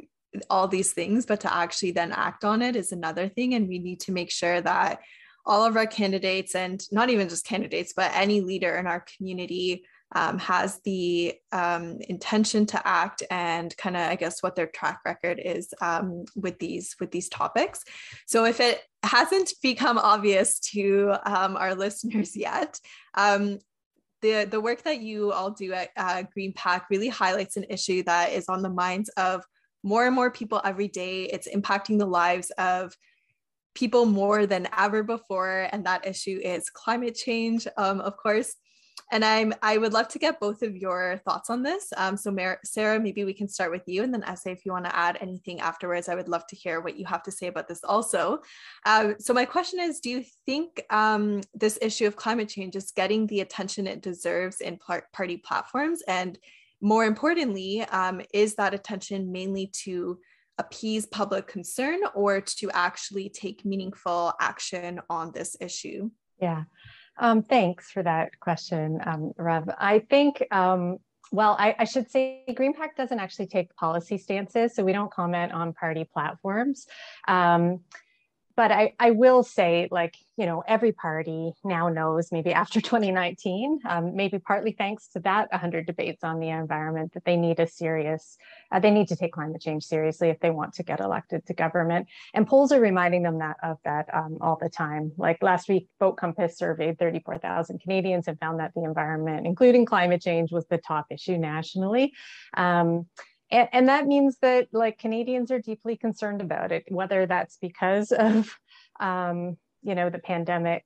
all 0.51 0.69
these 0.69 0.93
things, 0.93 1.27
but 1.27 1.41
to 1.41 1.55
actually 1.55 1.93
then 1.93 2.13
act 2.13 2.45
on 2.45 2.63
it 2.63 2.77
is 2.77 2.93
another 2.93 3.29
thing. 3.29 3.55
And 3.55 3.69
we 3.69 3.79
need 3.79 4.01
to 4.01 4.13
make 4.13 4.31
sure 4.31 4.61
that 4.61 5.01
all 5.45 5.65
of 5.65 5.77
our 5.77 5.87
candidates, 5.87 6.55
and 6.55 6.83
not 6.91 7.11
even 7.11 7.29
just 7.29 7.47
candidates, 7.47 7.93
but 7.95 8.11
any 8.15 8.41
leader 8.41 8.75
in 8.77 8.87
our 8.87 9.05
community 9.17 9.85
um, 10.15 10.39
has 10.39 10.81
the 10.85 11.35
um, 11.53 11.99
intention 12.09 12.67
to 12.67 12.87
act 12.87 13.23
and 13.31 13.77
kind 13.77 13.97
of 13.97 14.03
i 14.03 14.15
guess 14.15 14.43
what 14.43 14.55
their 14.55 14.69
track 14.69 15.01
record 15.05 15.41
is 15.45 15.75
um, 15.81 16.25
with 16.37 16.59
these 16.59 16.95
with 17.01 17.11
these 17.11 17.29
topics 17.29 17.83
so 18.27 18.45
if 18.45 18.61
it 18.61 18.81
hasn't 19.03 19.53
become 19.63 19.99
obvious 19.99 20.61
to 20.61 21.13
um, 21.25 21.57
our 21.57 21.75
listeners 21.85 22.37
yet 22.37 22.79
um, 23.15 23.59
the, 24.23 24.47
the 24.51 24.61
work 24.61 24.83
that 24.83 25.01
you 25.01 25.33
all 25.33 25.51
do 25.51 25.73
at 25.73 25.91
uh, 25.97 26.23
GreenPAC 26.37 26.83
really 26.91 27.09
highlights 27.09 27.57
an 27.57 27.67
issue 27.69 28.03
that 28.05 28.33
is 28.33 28.49
on 28.49 28.63
the 28.63 28.71
minds 28.71 29.09
of 29.11 29.45
more 29.93 30.05
and 30.07 30.17
more 30.21 30.31
people 30.41 30.61
every 30.71 30.91
day. 31.03 31.17
It's 31.35 31.49
impacting 31.59 31.97
the 31.99 32.13
lives 32.23 32.51
of 32.59 32.97
people 33.81 34.05
more 34.07 34.47
than 34.53 34.65
ever 34.77 35.01
before. 35.03 35.69
And 35.73 35.85
that 35.85 36.07
issue 36.13 36.39
is 36.55 36.71
climate 36.71 37.17
change, 37.27 37.63
um, 37.77 37.99
of 38.09 38.15
course. 38.25 38.51
and 39.13 39.25
I'm 39.25 39.55
I 39.63 39.79
would 39.79 39.93
love 39.93 40.09
to 40.09 40.19
get 40.19 40.41
both 40.41 40.63
of 40.63 40.77
your 40.77 41.21
thoughts 41.25 41.51
on 41.51 41.63
this. 41.63 41.93
Um, 41.97 42.17
so 42.17 42.31
Mar- 42.31 42.61
Sarah, 42.65 42.99
maybe 42.99 43.25
we 43.25 43.35
can 43.35 43.49
start 43.49 43.71
with 43.71 43.83
you, 43.87 44.03
and 44.03 44.13
then 44.13 44.25
Ese, 44.25 44.47
if 44.47 44.65
you 44.65 44.73
want 44.73 44.85
to 44.87 44.97
add 44.97 45.19
anything 45.21 45.61
afterwards, 45.61 46.09
I 46.09 46.15
would 46.15 46.29
love 46.29 46.47
to 46.49 46.57
hear 46.57 46.81
what 46.81 46.99
you 46.99 47.07
have 47.07 47.23
to 47.25 47.31
say 47.31 47.47
about 47.47 47.69
this 47.69 47.85
also. 47.85 48.41
Uh, 48.85 49.13
so 49.19 49.33
my 49.33 49.45
question 49.45 49.81
is, 49.81 50.01
do 50.01 50.11
you 50.11 50.25
think 50.45 50.83
um, 50.91 51.41
this 51.55 51.79
issue 51.81 52.07
of 52.07 52.17
climate 52.17 52.49
change 52.49 52.75
is 52.77 52.91
getting 52.91 53.27
the 53.27 53.41
attention 53.41 53.87
it 53.87 54.03
deserves 54.03 54.61
in 54.61 54.77
par- 54.79 55.09
party 55.13 55.37
platforms, 55.37 56.03
and 56.09 56.39
more 56.81 57.05
importantly, 57.05 57.83
um, 57.83 58.21
is 58.33 58.55
that 58.57 58.75
attention 58.75 59.33
mainly 59.33 59.69
to 59.85 60.19
appease 60.59 61.07
public 61.07 61.47
concern 61.47 62.01
or 62.15 62.41
to 62.41 62.71
actually 62.73 63.29
take 63.29 63.65
meaningful 63.65 64.33
action 64.41 65.01
on 65.11 65.33
this 65.33 65.57
issue? 65.61 66.11
Yeah. 66.41 66.65
Um, 67.19 67.43
thanks 67.43 67.91
for 67.91 68.03
that 68.03 68.39
question, 68.41 69.01
um, 69.05 69.33
Rav. 69.39 69.69
I 69.79 70.01
think, 70.01 70.43
um, 70.51 70.99
well, 71.33 71.57
I, 71.59 71.75
I, 71.79 71.85
should 71.85 72.11
say 72.11 72.45
GreenPAC 72.49 72.95
doesn't 72.97 73.19
actually 73.19 73.47
take 73.47 73.75
policy 73.75 74.19
stances, 74.19 74.75
so 74.75 74.85
we 74.85 74.93
don't 74.93 75.11
comment 75.11 75.53
on 75.53 75.73
party 75.73 76.07
platforms. 76.13 76.87
Um, 77.27 77.81
but 78.57 78.73
I, 78.73 78.95
I 78.99 79.11
will 79.11 79.43
say, 79.43 79.87
like, 79.91 80.17
you 80.39 80.47
know, 80.47 80.65
every 80.67 80.93
party 80.93 81.53
now 81.63 81.89
knows, 81.89 82.33
maybe 82.33 82.53
after 82.53 82.81
2019, 82.81 83.81
um, 83.87 84.17
maybe 84.17 84.39
partly 84.39 84.73
thanks 84.73 85.09
to 85.09 85.21
that 85.21 85.51
100 85.51 85.87
debates 85.87 86.25
on 86.25 86.41
the 86.41 86.49
environment, 86.49 87.13
that 87.13 87.25
they 87.25 87.37
need 87.37 87.61
a 87.61 87.67
serious, 87.67 88.39
uh, 88.73 88.81
they 88.81 88.91
need 88.91 89.09
to 89.09 89.17
take 89.17 89.33
climate 89.33 89.61
change 89.61 89.85
seriously 89.85 90.29
if 90.29 90.41
they 90.41 90.51
want 90.51 90.73
to 90.75 90.83
get 90.83 91.01
elected 91.01 91.45
to 91.47 91.55
government. 91.55 92.09
And 92.33 92.47
polls 92.47 92.73
are 92.73 92.81
reminding 92.81 93.23
them 93.23 93.39
that 93.39 93.57
of 93.63 93.77
that 93.85 94.07
um, 94.13 94.39
all 94.41 94.59
the 94.61 94.71
time. 94.71 95.13
Like 95.19 95.43
last 95.43 95.69
week, 95.69 95.89
Vote 96.01 96.17
Compass 96.17 96.57
surveyed 96.57 96.99
34,000 96.99 97.81
Canadians 97.81 98.27
and 98.27 98.41
found 98.41 98.61
that 98.61 98.73
the 98.75 98.85
environment, 98.85 99.47
including 99.47 99.85
climate 99.85 100.23
change, 100.23 100.51
was 100.51 100.67
the 100.67 100.79
top 100.79 101.07
issue 101.11 101.37
nationally. 101.37 102.15
Um, 102.57 103.07
and, 103.51 103.69
and 103.73 103.89
that 103.89 104.07
means 104.07 104.39
that 104.43 104.69
like 104.73 104.99
Canadians 104.99 105.51
are 105.51 105.61
deeply 105.61 105.97
concerned 105.97 106.41
about 106.41 106.73
it, 106.73 106.85
whether 106.89 107.27
that's 107.27 107.57
because 107.59 108.13
of, 108.13 108.57
um, 109.01 109.57
you 109.83 109.95
know, 109.95 110.11
the 110.11 110.19
pandemic 110.19 110.85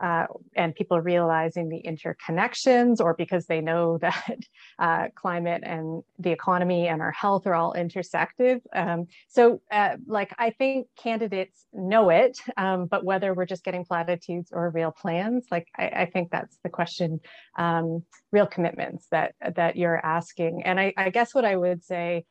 uh, 0.00 0.26
and 0.56 0.74
people 0.74 1.00
realizing 1.00 1.68
the 1.68 1.82
interconnections 1.82 3.00
or 3.00 3.14
because 3.14 3.46
they 3.46 3.60
know 3.60 3.98
that 4.02 4.38
uh, 4.78 5.08
climate 5.14 5.62
and 5.64 6.02
the 6.18 6.30
economy 6.30 6.88
and 6.88 7.02
our 7.02 7.12
health 7.12 7.46
are 7.46 7.54
all 7.54 7.74
intersected. 7.74 8.62
Um, 8.74 9.06
so 9.28 9.60
uh, 9.70 9.96
like 10.06 10.34
I 10.38 10.50
think 10.50 10.86
candidates 10.96 11.66
know 11.72 12.10
it, 12.10 12.38
um, 12.56 12.86
but 12.86 13.04
whether 13.04 13.34
we're 13.34 13.46
just 13.46 13.64
getting 13.64 13.84
platitudes 13.84 14.50
or 14.52 14.70
real 14.70 14.90
plans, 14.90 15.46
like 15.50 15.68
I, 15.76 15.86
I 15.88 16.06
think 16.06 16.30
that's 16.30 16.58
the 16.62 16.70
question, 16.70 17.20
um, 17.58 18.02
real 18.32 18.46
commitments 18.46 19.06
that, 19.10 19.34
that 19.56 19.76
you're 19.76 20.04
asking. 20.04 20.62
And 20.64 20.80
I, 20.80 20.94
I 20.96 21.10
guess 21.10 21.34
what 21.34 21.44
I 21.44 21.56
would 21.56 21.84
say 21.84 22.24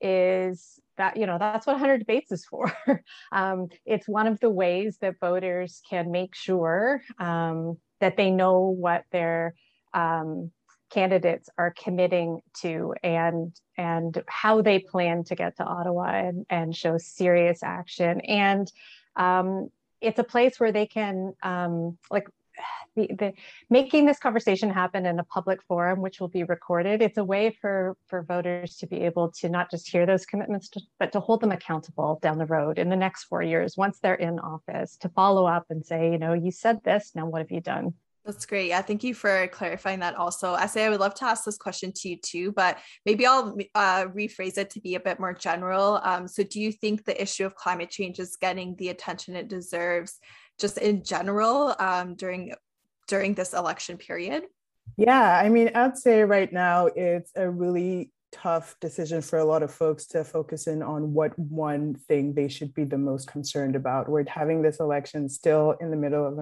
is 0.00 0.80
that 0.96 1.16
you 1.16 1.26
know 1.26 1.38
that's 1.38 1.66
what 1.66 1.74
100 1.74 1.98
debates 1.98 2.32
is 2.32 2.44
for. 2.44 2.72
Um, 3.32 3.68
it's 3.84 4.08
one 4.08 4.26
of 4.26 4.40
the 4.40 4.50
ways 4.50 4.98
that 5.00 5.20
voters 5.20 5.82
can 5.88 6.10
make 6.10 6.34
sure 6.34 7.02
um, 7.18 7.76
that 8.00 8.16
they 8.16 8.30
know 8.30 8.60
what 8.60 9.04
their 9.10 9.54
um, 9.92 10.52
candidates 10.90 11.48
are 11.58 11.74
committing 11.76 12.40
to 12.60 12.94
and 13.02 13.52
and 13.76 14.22
how 14.28 14.62
they 14.62 14.78
plan 14.78 15.24
to 15.24 15.34
get 15.34 15.56
to 15.56 15.64
ottawa 15.64 16.04
and, 16.04 16.46
and 16.48 16.76
show 16.76 16.96
serious 16.98 17.62
action. 17.62 18.20
And 18.20 18.70
um, 19.16 19.68
it's 20.00 20.18
a 20.18 20.24
place 20.24 20.60
where 20.60 20.72
they 20.72 20.86
can 20.86 21.34
um, 21.42 21.98
like 22.10 22.28
the, 22.96 23.08
the, 23.18 23.32
making 23.70 24.06
this 24.06 24.18
conversation 24.18 24.70
happen 24.70 25.06
in 25.06 25.18
a 25.18 25.24
public 25.24 25.62
forum, 25.62 26.00
which 26.00 26.20
will 26.20 26.28
be 26.28 26.44
recorded, 26.44 27.02
it's 27.02 27.18
a 27.18 27.24
way 27.24 27.56
for, 27.60 27.96
for 28.06 28.22
voters 28.22 28.76
to 28.76 28.86
be 28.86 29.02
able 29.02 29.30
to 29.32 29.48
not 29.48 29.70
just 29.70 29.88
hear 29.88 30.06
those 30.06 30.26
commitments, 30.26 30.68
to, 30.70 30.80
but 30.98 31.12
to 31.12 31.20
hold 31.20 31.40
them 31.40 31.52
accountable 31.52 32.18
down 32.22 32.38
the 32.38 32.46
road 32.46 32.78
in 32.78 32.88
the 32.88 32.96
next 32.96 33.24
four 33.24 33.42
years, 33.42 33.76
once 33.76 33.98
they're 34.00 34.14
in 34.14 34.38
office, 34.38 34.96
to 34.98 35.08
follow 35.10 35.46
up 35.46 35.66
and 35.70 35.84
say, 35.84 36.10
you 36.10 36.18
know, 36.18 36.32
you 36.32 36.50
said 36.50 36.82
this, 36.84 37.12
now 37.14 37.26
what 37.26 37.40
have 37.40 37.50
you 37.50 37.60
done? 37.60 37.94
That's 38.26 38.44
great. 38.44 38.66
Yeah, 38.66 38.82
thank 38.82 39.04
you 39.04 39.14
for 39.14 39.46
clarifying 39.48 40.00
that 40.00 40.16
also. 40.16 40.54
I 40.54 40.66
say 40.66 40.84
I 40.84 40.88
would 40.88 40.98
love 40.98 41.14
to 41.14 41.24
ask 41.24 41.44
this 41.44 41.56
question 41.56 41.92
to 41.94 42.08
you 42.08 42.16
too, 42.16 42.50
but 42.50 42.78
maybe 43.04 43.24
I'll 43.24 43.56
uh, 43.76 44.06
rephrase 44.06 44.58
it 44.58 44.70
to 44.70 44.80
be 44.80 44.96
a 44.96 45.00
bit 45.00 45.20
more 45.20 45.32
general. 45.32 46.00
Um, 46.02 46.26
so, 46.26 46.42
do 46.42 46.60
you 46.60 46.72
think 46.72 47.04
the 47.04 47.20
issue 47.22 47.46
of 47.46 47.54
climate 47.54 47.88
change 47.88 48.18
is 48.18 48.34
getting 48.34 48.74
the 48.78 48.88
attention 48.88 49.36
it 49.36 49.46
deserves 49.46 50.18
just 50.58 50.78
in 50.78 51.02
general 51.02 51.74
um, 51.78 52.14
during 52.14 52.54
during 53.08 53.34
this 53.34 53.52
election 53.54 53.96
period? 53.96 54.44
Yeah, 54.96 55.40
I 55.42 55.48
mean, 55.48 55.70
I'd 55.74 55.98
say 55.98 56.22
right 56.22 56.52
now 56.52 56.86
it's 56.86 57.32
a 57.36 57.48
really 57.48 58.10
tough 58.32 58.76
decision 58.80 59.22
for 59.22 59.38
a 59.38 59.44
lot 59.44 59.62
of 59.62 59.72
folks 59.72 60.06
to 60.06 60.24
focus 60.24 60.66
in 60.66 60.82
on 60.82 61.12
what 61.12 61.38
one 61.38 61.94
thing 61.94 62.34
they 62.34 62.48
should 62.48 62.74
be 62.74 62.84
the 62.84 62.98
most 62.98 63.28
concerned 63.28 63.76
about. 63.76 64.08
We're 64.08 64.28
having 64.28 64.62
this 64.62 64.80
election 64.80 65.28
still 65.28 65.72
in 65.80 65.90
the 65.90 65.96
middle 65.96 66.26
of 66.26 66.38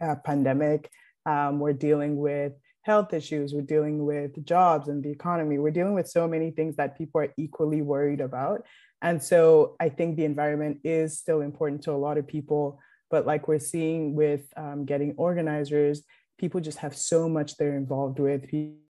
a 0.00 0.16
pandemic. 0.16 0.90
Um, 1.26 1.58
we're 1.58 1.72
dealing 1.72 2.16
with 2.16 2.52
health 2.82 3.12
issues, 3.12 3.52
we're 3.52 3.60
dealing 3.60 4.04
with 4.04 4.44
jobs 4.46 4.88
and 4.88 5.02
the 5.02 5.10
economy, 5.10 5.58
we're 5.58 5.70
dealing 5.70 5.94
with 5.94 6.08
so 6.08 6.26
many 6.26 6.50
things 6.50 6.76
that 6.76 6.96
people 6.96 7.20
are 7.20 7.34
equally 7.36 7.82
worried 7.82 8.20
about. 8.20 8.64
And 9.02 9.22
so 9.22 9.76
I 9.78 9.90
think 9.90 10.16
the 10.16 10.24
environment 10.24 10.80
is 10.84 11.18
still 11.18 11.42
important 11.42 11.82
to 11.82 11.92
a 11.92 12.02
lot 12.06 12.16
of 12.16 12.26
people. 12.26 12.80
But 13.10 13.26
like 13.26 13.48
we're 13.48 13.58
seeing 13.58 14.14
with 14.14 14.42
um, 14.56 14.84
getting 14.84 15.14
organizers, 15.16 16.02
people 16.38 16.60
just 16.60 16.78
have 16.78 16.96
so 16.96 17.28
much 17.28 17.56
they're 17.56 17.76
involved 17.76 18.18
with 18.18 18.44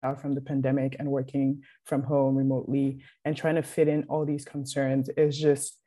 out 0.04 0.22
from 0.22 0.34
the 0.34 0.42
pandemic 0.42 0.96
and 1.00 1.10
working 1.10 1.62
from 1.86 2.02
home 2.02 2.36
remotely 2.36 3.02
and 3.24 3.38
trying 3.38 3.56
to 3.56 3.62
fit 3.62 3.88
in 3.88 4.04
all 4.10 4.26
these 4.26 4.46
concerns 4.46 5.10
is 5.10 5.38
just 5.38 5.78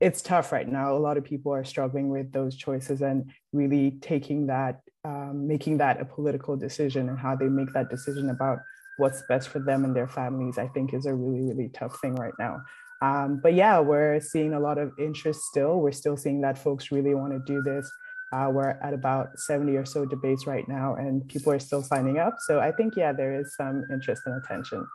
it's 0.00 0.20
tough 0.20 0.50
right 0.50 0.68
now. 0.68 0.96
A 0.96 0.98
lot 0.98 1.16
of 1.16 1.24
people 1.24 1.52
are 1.52 1.64
struggling 1.64 2.08
with 2.08 2.32
those 2.32 2.56
choices 2.56 3.02
and 3.02 3.30
really 3.52 3.92
taking 4.00 4.48
that 4.48 4.80
um, 5.04 5.48
making 5.48 5.78
that 5.78 6.00
a 6.00 6.04
political 6.04 6.56
decision 6.56 7.08
and 7.08 7.18
how 7.18 7.34
they 7.34 7.48
make 7.48 7.72
that 7.72 7.90
decision 7.90 8.30
about 8.30 8.58
what's 8.98 9.22
best 9.28 9.48
for 9.48 9.58
them 9.58 9.84
and 9.84 9.96
their 9.96 10.08
families 10.08 10.58
i 10.58 10.68
think 10.68 10.94
is 10.94 11.06
a 11.06 11.14
really 11.14 11.42
really 11.42 11.68
tough 11.70 11.98
thing 12.00 12.14
right 12.14 12.34
now 12.38 12.60
um, 13.02 13.40
but 13.42 13.54
yeah, 13.54 13.80
we're 13.80 14.20
seeing 14.20 14.54
a 14.54 14.60
lot 14.60 14.78
of 14.78 14.92
interest 14.96 15.40
still. 15.42 15.80
We're 15.80 15.90
still 15.90 16.16
seeing 16.16 16.40
that 16.42 16.56
folks 16.56 16.92
really 16.92 17.14
want 17.14 17.32
to 17.32 17.40
do 17.52 17.60
this. 17.60 17.90
Uh, 18.32 18.48
we're 18.50 18.70
at 18.70 18.94
about 18.94 19.38
70 19.40 19.76
or 19.76 19.84
so 19.84 20.06
debates 20.06 20.46
right 20.46 20.66
now, 20.68 20.94
and 20.94 21.26
people 21.28 21.52
are 21.52 21.58
still 21.58 21.82
signing 21.82 22.18
up. 22.18 22.36
So 22.46 22.60
I 22.60 22.70
think, 22.70 22.94
yeah, 22.96 23.12
there 23.12 23.38
is 23.38 23.54
some 23.56 23.84
interest 23.92 24.22
and 24.24 24.42
attention. 24.42 24.86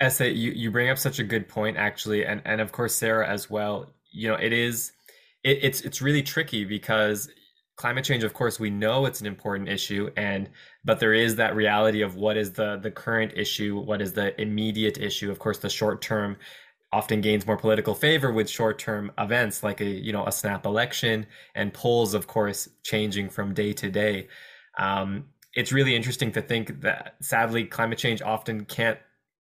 Ese, 0.00 0.20
you, 0.20 0.52
you 0.52 0.70
bring 0.70 0.90
up 0.90 0.96
such 0.96 1.18
a 1.18 1.24
good 1.24 1.48
point, 1.48 1.76
actually. 1.76 2.24
And, 2.24 2.40
and 2.44 2.60
of 2.60 2.70
course, 2.70 2.94
Sarah 2.94 3.28
as 3.28 3.50
well. 3.50 3.92
You 4.12 4.28
know, 4.28 4.36
it 4.36 4.52
is, 4.52 4.92
it, 5.42 5.58
it's, 5.62 5.80
it's 5.80 6.00
really 6.00 6.22
tricky 6.22 6.64
because 6.64 7.28
climate 7.74 8.04
change 8.04 8.24
of 8.24 8.34
course 8.34 8.58
we 8.58 8.70
know 8.70 9.06
it's 9.06 9.20
an 9.20 9.26
important 9.26 9.68
issue 9.68 10.10
and 10.16 10.50
but 10.84 10.98
there 10.98 11.14
is 11.14 11.36
that 11.36 11.54
reality 11.54 12.02
of 12.02 12.16
what 12.16 12.36
is 12.36 12.52
the 12.54 12.76
the 12.82 12.90
current 12.90 13.32
issue 13.36 13.78
what 13.78 14.02
is 14.02 14.12
the 14.14 14.38
immediate 14.40 14.98
issue 14.98 15.30
of 15.30 15.38
course 15.38 15.58
the 15.58 15.70
short 15.70 16.02
term 16.02 16.36
often 16.92 17.20
gains 17.20 17.46
more 17.46 17.56
political 17.56 17.94
favor 17.94 18.32
with 18.32 18.48
short-term 18.48 19.12
events 19.18 19.62
like 19.62 19.80
a 19.80 19.84
you 19.84 20.12
know 20.12 20.26
a 20.26 20.32
snap 20.32 20.64
election 20.64 21.26
and 21.54 21.72
polls 21.74 22.14
of 22.14 22.26
course 22.26 22.68
changing 22.82 23.28
from 23.28 23.54
day 23.54 23.72
to 23.72 23.90
day. 23.90 24.28
Um, 24.78 25.26
it's 25.54 25.72
really 25.72 25.94
interesting 25.94 26.32
to 26.32 26.42
think 26.42 26.80
that 26.82 27.16
sadly 27.20 27.64
climate 27.64 27.98
change 27.98 28.22
often 28.22 28.64
can't 28.64 28.98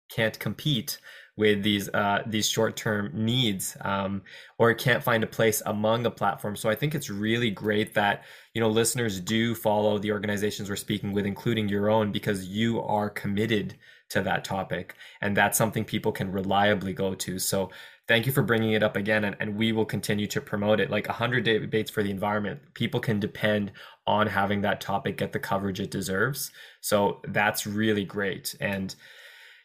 can't 0.09 0.39
compete 0.39 0.99
with 1.37 1.63
these 1.63 1.89
uh, 1.89 2.23
these 2.25 2.47
short-term 2.47 3.11
needs 3.13 3.75
um, 3.81 4.21
or 4.57 4.73
can't 4.73 5.03
find 5.03 5.23
a 5.23 5.27
place 5.27 5.61
among 5.65 6.05
a 6.05 6.11
platform 6.11 6.55
so 6.55 6.69
i 6.69 6.75
think 6.75 6.95
it's 6.95 7.09
really 7.09 7.51
great 7.51 7.93
that 7.93 8.23
you 8.53 8.61
know 8.61 8.69
listeners 8.69 9.19
do 9.19 9.53
follow 9.53 9.97
the 9.97 10.11
organizations 10.11 10.69
we're 10.69 10.75
speaking 10.75 11.11
with 11.11 11.25
including 11.25 11.67
your 11.67 11.89
own 11.89 12.11
because 12.11 12.47
you 12.47 12.81
are 12.81 13.09
committed 13.09 13.75
to 14.15 14.21
that 14.23 14.43
topic. 14.43 14.95
And 15.21 15.37
that's 15.37 15.57
something 15.57 15.85
people 15.85 16.11
can 16.11 16.31
reliably 16.31 16.93
go 16.93 17.15
to. 17.15 17.39
So 17.39 17.69
thank 18.07 18.25
you 18.25 18.31
for 18.31 18.41
bringing 18.41 18.73
it 18.73 18.83
up 18.83 18.95
again. 18.95 19.23
And, 19.23 19.35
and 19.39 19.55
we 19.55 19.71
will 19.71 19.85
continue 19.85 20.27
to 20.27 20.41
promote 20.41 20.79
it. 20.79 20.89
Like 20.89 21.07
100 21.07 21.43
debates 21.43 21.91
for 21.91 22.03
the 22.03 22.11
environment, 22.11 22.61
people 22.73 22.99
can 22.99 23.19
depend 23.19 23.71
on 24.07 24.27
having 24.27 24.61
that 24.61 24.81
topic 24.81 25.17
get 25.17 25.31
the 25.31 25.39
coverage 25.39 25.79
it 25.79 25.91
deserves. 25.91 26.51
So 26.81 27.21
that's 27.27 27.67
really 27.67 28.05
great. 28.05 28.55
And 28.59 28.95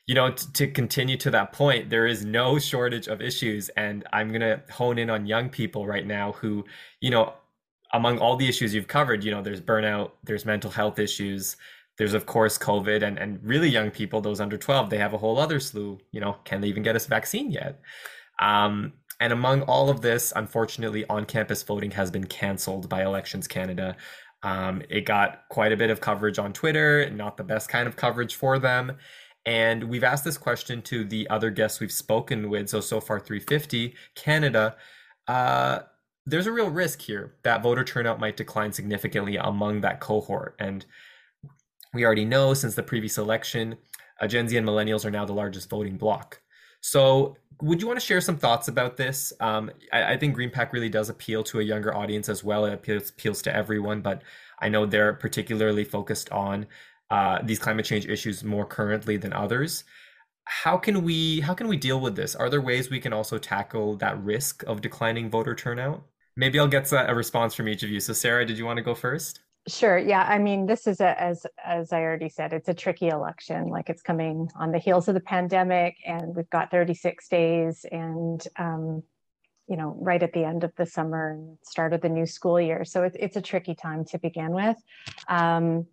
you 0.07 0.15
know, 0.15 0.33
t- 0.33 0.47
to 0.55 0.67
continue 0.67 1.17
to 1.19 1.31
that 1.31 1.53
point, 1.53 1.89
there 1.89 2.07
is 2.07 2.25
no 2.25 2.59
shortage 2.59 3.07
of 3.07 3.23
issues. 3.23 3.69
And 3.77 4.05
I'm 4.13 4.31
going 4.31 4.41
to 4.41 4.61
hone 4.73 4.99
in 4.99 5.09
on 5.09 5.25
young 5.27 5.51
people 5.51 5.87
right 5.87 6.05
now 6.05 6.33
who, 6.33 6.65
you 7.01 7.11
know, 7.11 7.35
among 7.93 8.19
all 8.19 8.37
the 8.37 8.49
issues 8.49 8.75
you've 8.75 8.89
covered, 8.89 9.23
you 9.23 9.31
know, 9.31 9.43
there's 9.43 9.61
burnout, 9.61 10.13
there's 10.25 10.45
mental 10.45 10.71
health 10.71 10.99
issues, 10.99 11.57
there's 12.01 12.15
of 12.15 12.25
course 12.25 12.57
COVID 12.57 13.03
and, 13.03 13.19
and 13.19 13.39
really 13.43 13.69
young 13.69 13.91
people, 13.91 14.23
those 14.23 14.41
under 14.41 14.57
12, 14.57 14.89
they 14.89 14.97
have 14.97 15.13
a 15.13 15.19
whole 15.19 15.39
other 15.39 15.61
slew, 15.61 15.99
you 16.13 16.19
know, 16.19 16.39
can 16.45 16.63
they 16.63 16.69
even 16.69 16.83
get 16.83 16.97
us 16.97 17.05
a 17.05 17.11
vaccine 17.11 17.51
yet? 17.51 17.79
Um, 18.41 18.95
and 19.21 19.35
among 19.35 19.61
all 19.65 19.91
of 19.91 20.01
this, 20.01 20.33
unfortunately, 20.35 21.05
on 21.11 21.27
campus 21.27 21.63
voting 21.63 21.91
has 21.91 22.11
been 22.11 22.25
canceled 22.25 22.89
by 22.89 23.05
Elections 23.05 23.47
Canada. 23.47 23.99
Um, 24.43 24.81
it 24.89 25.03
got 25.03 25.43
quite 25.51 25.73
a 25.73 25.77
bit 25.77 25.91
of 25.91 26.01
coverage 26.01 26.39
on 26.39 26.55
Twitter, 26.55 27.11
not 27.11 27.37
the 27.37 27.45
best 27.45 27.69
kind 27.69 27.87
of 27.87 27.97
coverage 27.97 28.35
for 28.35 28.59
them. 28.59 28.97
And 29.45 29.85
we've 29.85 30.03
asked 30.03 30.25
this 30.25 30.39
question 30.39 30.81
to 30.85 31.05
the 31.05 31.29
other 31.29 31.51
guests 31.51 31.81
we've 31.81 31.93
spoken 31.93 32.49
with. 32.49 32.71
So, 32.71 32.81
so 32.81 33.03
far, 33.03 33.21
350, 33.21 33.95
Canada. 34.15 34.75
Uh, 35.29 35.81
there's 36.25 36.47
a 36.47 36.53
real 36.53 36.71
risk 36.71 37.03
here 37.03 37.35
that 37.43 37.63
voter 37.63 37.85
turnout 37.85 38.19
might 38.19 38.39
decline 38.39 38.73
significantly 38.73 39.37
among 39.37 39.83
that 39.83 40.01
cohort. 40.01 40.57
And 40.59 40.87
we 41.93 42.05
already 42.05 42.25
know 42.25 42.55
since 42.55 42.75
the 42.75 42.83
previous 42.83 43.19
election, 43.19 43.77
uh, 44.21 44.27
Gen 44.27 44.49
Z 44.49 44.57
and 44.57 44.67
millennials 44.67 45.05
are 45.05 45.11
now 45.11 45.25
the 45.25 45.33
largest 45.33 45.69
voting 45.69 45.97
bloc. 45.97 46.41
So, 46.81 47.37
would 47.61 47.81
you 47.83 47.87
want 47.87 48.01
to 48.01 48.07
share 48.07 48.21
some 48.21 48.39
thoughts 48.39 48.69
about 48.69 48.97
this? 48.97 49.33
Um, 49.41 49.71
I, 49.93 50.15
I, 50.15 50.17
think 50.17 50.35
GreenPAC 50.35 50.73
really 50.73 50.89
does 50.89 51.11
appeal 51.11 51.45
to 51.45 51.61
a 51.61 51.63
younger 51.63 51.95
audience 51.95 52.31
as 52.31 52.43
well. 52.43 52.65
It 52.65 52.73
appeals, 52.73 53.11
appeals 53.11 53.43
to 53.43 53.55
everyone, 53.55 54.01
but 54.01 54.23
I 54.61 54.71
know 54.71 54.87
they're 54.87 55.13
particularly 55.13 55.85
focused 55.85 56.31
on 56.31 56.67
uh, 57.11 57.41
these 57.43 57.59
climate 57.59 57.85
change 57.85 58.07
issues 58.07 58.43
more 58.45 58.65
currently 58.65 59.19
than 59.19 59.35
others. 59.35 59.85
How 60.45 60.79
can 60.79 61.03
we 61.03 61.41
how 61.41 61.55
can 61.55 61.69
we 61.69 61.77
deal 61.77 62.01
with 62.01 62.17
this? 62.17 62.35
Are 62.35 62.49
there 62.49 62.63
ways 62.63 62.91
we 62.91 63.01
can 63.01 63.13
also 63.13 63.39
tackle 63.39 63.97
that 63.97 64.23
risk 64.23 64.63
of 64.67 64.81
declining 64.81 65.31
voter 65.31 65.55
turnout? 65.55 66.03
Maybe 66.37 66.59
I'll 66.59 66.67
get 66.67 66.91
a 66.93 67.15
response 67.15 67.55
from 67.55 67.69
each 67.69 67.83
of 67.83 67.91
you. 67.91 68.01
So, 68.01 68.13
Sarah, 68.13 68.47
did 68.47 68.57
you 68.57 68.65
want 68.65 68.79
to 68.79 68.83
go 68.83 68.95
first? 68.95 69.41
Sure. 69.69 69.99
Yeah. 69.99 70.23
I 70.23 70.39
mean, 70.39 70.67
this 70.67 70.87
is 70.87 71.01
a, 71.01 71.21
as 71.21 71.47
as 71.63 71.93
I 71.93 72.01
already 72.01 72.31
said, 72.31 72.53
it's 72.53 72.69
a 72.69 72.75
tricky 72.75 73.09
election. 73.09 73.69
Like 73.69 73.91
it's 73.91 74.03
coming 74.03 74.49
on 74.57 74.73
the 74.73 74.79
heels 74.79 75.07
of 75.09 75.15
the 75.15 75.21
pandemic, 75.21 75.97
and 76.07 76.35
we've 76.35 76.49
got 76.51 76.71
36 76.71 77.29
days, 77.29 77.85
and 77.91 78.43
um, 78.57 79.03
you 79.69 79.77
know, 79.77 79.97
right 80.01 80.23
at 80.23 80.33
the 80.33 80.45
end 80.45 80.65
of 80.65 80.73
the 80.77 80.87
summer 80.87 81.33
and 81.33 81.59
start 81.63 81.93
of 81.93 82.01
the 82.01 82.09
new 82.09 82.27
school 82.27 82.61
year. 82.61 82.85
So 82.85 83.03
it's 83.05 83.17
it's 83.21 83.37
a 83.37 83.43
tricky 83.43 83.75
time 83.75 84.05
to 84.07 84.19
begin 84.19 84.53
with. 84.53 84.77
Um, 85.29 85.87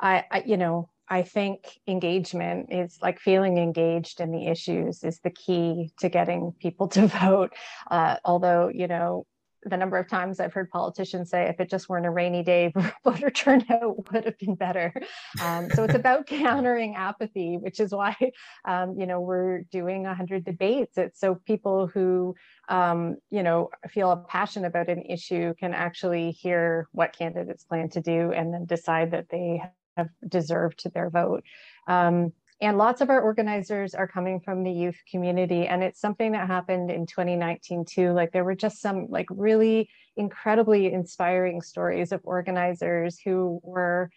I, 0.00 0.24
I, 0.30 0.42
you 0.46 0.56
know, 0.56 0.88
I 1.08 1.22
think 1.22 1.78
engagement 1.86 2.72
is 2.72 2.98
like 3.02 3.20
feeling 3.20 3.58
engaged 3.58 4.20
in 4.20 4.30
the 4.32 4.46
issues 4.46 5.04
is 5.04 5.20
the 5.20 5.30
key 5.30 5.92
to 6.00 6.08
getting 6.08 6.52
people 6.60 6.88
to 6.88 7.06
vote. 7.22 7.52
Uh, 7.90 8.16
although, 8.24 8.68
you 8.72 8.88
know, 8.88 9.26
the 9.64 9.76
number 9.76 9.96
of 9.96 10.08
times 10.08 10.40
I've 10.40 10.52
heard 10.52 10.70
politicians 10.70 11.30
say, 11.30 11.48
if 11.48 11.60
it 11.60 11.70
just 11.70 11.88
weren't 11.88 12.06
a 12.06 12.10
rainy 12.10 12.42
day, 12.42 12.72
voter 13.04 13.30
turnout 13.30 14.12
would 14.12 14.24
have 14.24 14.38
been 14.38 14.54
better. 14.54 14.92
Um, 15.40 15.68
so 15.70 15.84
it's 15.84 15.94
about 15.94 16.26
countering 16.26 16.96
apathy, 16.96 17.58
which 17.58 17.80
is 17.80 17.92
why, 17.92 18.16
um, 18.64 18.98
you 18.98 19.06
know, 19.06 19.20
we're 19.20 19.62
doing 19.70 20.02
100 20.04 20.44
debates. 20.44 20.98
It's 20.98 21.20
so 21.20 21.36
people 21.46 21.86
who, 21.86 22.34
um, 22.68 23.16
you 23.30 23.42
know, 23.42 23.70
feel 23.90 24.10
a 24.10 24.16
passion 24.16 24.64
about 24.64 24.88
an 24.88 25.02
issue 25.02 25.54
can 25.54 25.74
actually 25.74 26.32
hear 26.32 26.88
what 26.92 27.16
candidates 27.16 27.64
plan 27.64 27.88
to 27.90 28.00
do 28.00 28.32
and 28.32 28.52
then 28.52 28.64
decide 28.66 29.12
that 29.12 29.28
they 29.30 29.62
have 29.96 30.08
deserved 30.26 30.80
to 30.80 30.88
their 30.88 31.10
vote. 31.10 31.44
Um, 31.86 32.32
and 32.60 32.78
lots 32.78 33.00
of 33.00 33.10
our 33.10 33.20
organizers 33.20 33.94
are 33.94 34.06
coming 34.06 34.40
from 34.40 34.62
the 34.62 34.70
youth 34.70 34.98
community. 35.10 35.66
And 35.66 35.82
it's 35.82 36.00
something 36.00 36.32
that 36.32 36.46
happened 36.46 36.90
in 36.90 37.06
2019 37.06 37.84
too. 37.84 38.12
Like 38.12 38.32
there 38.32 38.44
were 38.44 38.54
just 38.54 38.80
some 38.80 39.06
like 39.08 39.26
really 39.30 39.88
incredibly 40.16 40.92
inspiring 40.92 41.60
stories 41.62 42.12
of 42.12 42.20
organizers 42.24 43.18
who 43.18 43.60
were 43.62 44.10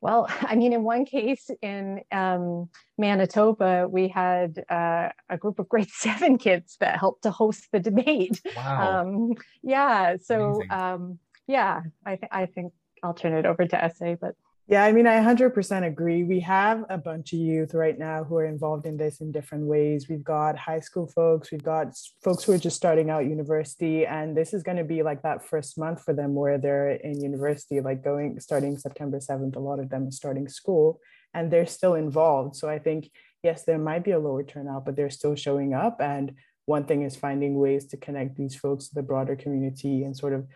well, 0.00 0.28
I 0.42 0.54
mean, 0.54 0.72
in 0.72 0.82
one 0.82 1.04
case 1.04 1.50
in 1.62 2.02
um, 2.12 2.68
Manitoba, 2.96 3.88
we 3.88 4.08
had 4.08 4.64
uh, 4.68 5.10
a 5.28 5.36
group 5.38 5.58
of 5.58 5.68
grade 5.68 5.90
seven 5.92 6.38
kids 6.38 6.76
that 6.80 6.98
helped 6.98 7.22
to 7.22 7.30
host 7.30 7.68
the 7.72 7.80
debate. 7.80 8.40
Wow. 8.56 9.00
Um, 9.00 9.34
yeah. 9.62 10.16
So, 10.22 10.62
um, 10.70 11.18
yeah, 11.46 11.82
I, 12.04 12.16
th- 12.16 12.30
I 12.30 12.46
think 12.46 12.72
I'll 13.02 13.14
turn 13.14 13.32
it 13.32 13.46
over 13.46 13.66
to 13.66 13.84
Ese, 13.84 14.16
but 14.20 14.34
yeah, 14.68 14.84
I 14.84 14.92
mean, 14.92 15.06
I 15.06 15.16
100% 15.16 15.86
agree. 15.86 16.24
We 16.24 16.40
have 16.40 16.84
a 16.90 16.98
bunch 16.98 17.32
of 17.32 17.38
youth 17.38 17.72
right 17.72 17.98
now 17.98 18.22
who 18.22 18.36
are 18.36 18.44
involved 18.44 18.84
in 18.84 18.98
this 18.98 19.22
in 19.22 19.32
different 19.32 19.64
ways. 19.64 20.10
We've 20.10 20.22
got 20.22 20.58
high 20.58 20.80
school 20.80 21.06
folks, 21.06 21.50
we've 21.50 21.62
got 21.62 21.96
folks 22.22 22.44
who 22.44 22.52
are 22.52 22.58
just 22.58 22.76
starting 22.76 23.08
out 23.08 23.24
university, 23.24 24.04
and 24.04 24.36
this 24.36 24.52
is 24.52 24.62
going 24.62 24.76
to 24.76 24.84
be 24.84 25.02
like 25.02 25.22
that 25.22 25.42
first 25.42 25.78
month 25.78 26.02
for 26.04 26.12
them 26.12 26.34
where 26.34 26.58
they're 26.58 26.90
in 26.90 27.18
university, 27.18 27.80
like 27.80 28.04
going 28.04 28.38
starting 28.40 28.76
September 28.76 29.20
7th. 29.20 29.56
A 29.56 29.58
lot 29.58 29.78
of 29.78 29.88
them 29.88 30.08
are 30.08 30.10
starting 30.10 30.48
school 30.48 31.00
and 31.32 31.50
they're 31.50 31.66
still 31.66 31.94
involved. 31.94 32.54
So 32.54 32.68
I 32.68 32.78
think, 32.78 33.10
yes, 33.42 33.64
there 33.64 33.78
might 33.78 34.04
be 34.04 34.10
a 34.10 34.18
lower 34.18 34.42
turnout, 34.42 34.84
but 34.84 34.96
they're 34.96 35.08
still 35.08 35.34
showing 35.34 35.72
up. 35.72 35.98
And 36.02 36.34
one 36.66 36.84
thing 36.84 37.02
is 37.02 37.16
finding 37.16 37.58
ways 37.58 37.86
to 37.86 37.96
connect 37.96 38.36
these 38.36 38.54
folks 38.54 38.88
to 38.88 38.94
the 38.94 39.02
broader 39.02 39.34
community 39.34 40.04
and 40.04 40.14
sort 40.14 40.34
of 40.34 40.46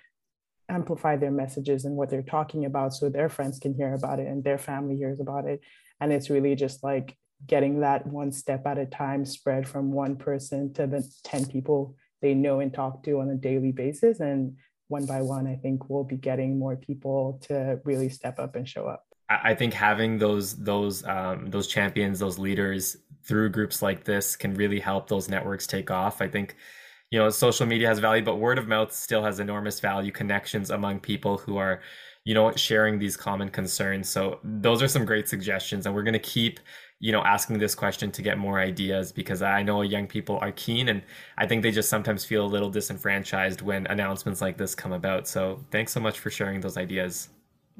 amplify 0.72 1.16
their 1.16 1.30
messages 1.30 1.84
and 1.84 1.96
what 1.96 2.10
they're 2.10 2.22
talking 2.22 2.64
about 2.64 2.94
so 2.94 3.08
their 3.08 3.28
friends 3.28 3.58
can 3.58 3.74
hear 3.74 3.94
about 3.94 4.18
it 4.18 4.26
and 4.26 4.42
their 4.42 4.58
family 4.58 4.96
hears 4.96 5.20
about 5.20 5.46
it. 5.46 5.60
And 6.00 6.12
it's 6.12 6.30
really 6.30 6.54
just 6.54 6.82
like 6.82 7.16
getting 7.46 7.80
that 7.80 8.06
one 8.06 8.32
step 8.32 8.66
at 8.66 8.78
a 8.78 8.86
time 8.86 9.24
spread 9.24 9.68
from 9.68 9.92
one 9.92 10.16
person 10.16 10.72
to 10.74 10.86
the 10.86 11.08
10 11.24 11.46
people 11.46 11.96
they 12.20 12.34
know 12.34 12.60
and 12.60 12.72
talk 12.72 13.02
to 13.02 13.20
on 13.20 13.30
a 13.30 13.34
daily 13.34 13.72
basis. 13.72 14.20
And 14.20 14.56
one 14.92 15.06
by 15.06 15.22
one 15.22 15.46
i 15.46 15.56
think 15.56 15.88
we'll 15.88 16.04
be 16.04 16.16
getting 16.16 16.58
more 16.58 16.76
people 16.76 17.40
to 17.42 17.80
really 17.84 18.10
step 18.10 18.38
up 18.38 18.54
and 18.54 18.68
show 18.68 18.86
up. 18.86 19.04
I 19.28 19.54
think 19.54 19.72
having 19.72 20.18
those 20.18 20.56
those 20.56 21.04
um, 21.06 21.50
those 21.50 21.66
champions 21.66 22.18
those 22.18 22.38
leaders 22.38 22.98
through 23.24 23.48
groups 23.50 23.80
like 23.80 24.04
this 24.04 24.36
can 24.36 24.54
really 24.54 24.78
help 24.78 25.08
those 25.08 25.28
networks 25.28 25.66
take 25.66 25.90
off. 25.90 26.20
I 26.20 26.28
think 26.28 26.56
you 27.12 27.18
know 27.18 27.30
social 27.30 27.66
media 27.66 27.86
has 27.86 27.98
value 28.00 28.24
but 28.24 28.36
word 28.36 28.58
of 28.58 28.66
mouth 28.66 28.92
still 28.92 29.22
has 29.22 29.38
enormous 29.38 29.78
value 29.78 30.10
connections 30.10 30.70
among 30.70 30.98
people 30.98 31.38
who 31.38 31.58
are 31.58 31.80
you 32.24 32.34
know 32.34 32.52
sharing 32.56 32.98
these 32.98 33.16
common 33.16 33.48
concerns. 33.48 34.08
So 34.08 34.38
those 34.44 34.82
are 34.82 34.88
some 34.88 35.04
great 35.04 35.28
suggestions 35.28 35.86
and 35.86 35.94
we're 35.94 36.02
going 36.04 36.12
to 36.14 36.18
keep 36.18 36.60
you 37.00 37.12
know 37.12 37.22
asking 37.24 37.58
this 37.58 37.74
question 37.74 38.10
to 38.12 38.22
get 38.22 38.38
more 38.38 38.60
ideas 38.60 39.10
because 39.12 39.42
i 39.42 39.60
know 39.60 39.82
young 39.82 40.06
people 40.06 40.38
are 40.40 40.52
keen 40.52 40.88
and 40.88 41.02
i 41.36 41.44
think 41.46 41.62
they 41.62 41.72
just 41.72 41.88
sometimes 41.90 42.24
feel 42.24 42.46
a 42.46 42.52
little 42.54 42.70
disenfranchised 42.70 43.60
when 43.60 43.86
announcements 43.88 44.40
like 44.40 44.56
this 44.56 44.74
come 44.74 44.92
about. 44.92 45.26
So 45.28 45.60
thanks 45.70 45.92
so 45.92 46.00
much 46.00 46.18
for 46.20 46.30
sharing 46.30 46.60
those 46.60 46.76
ideas 46.76 47.28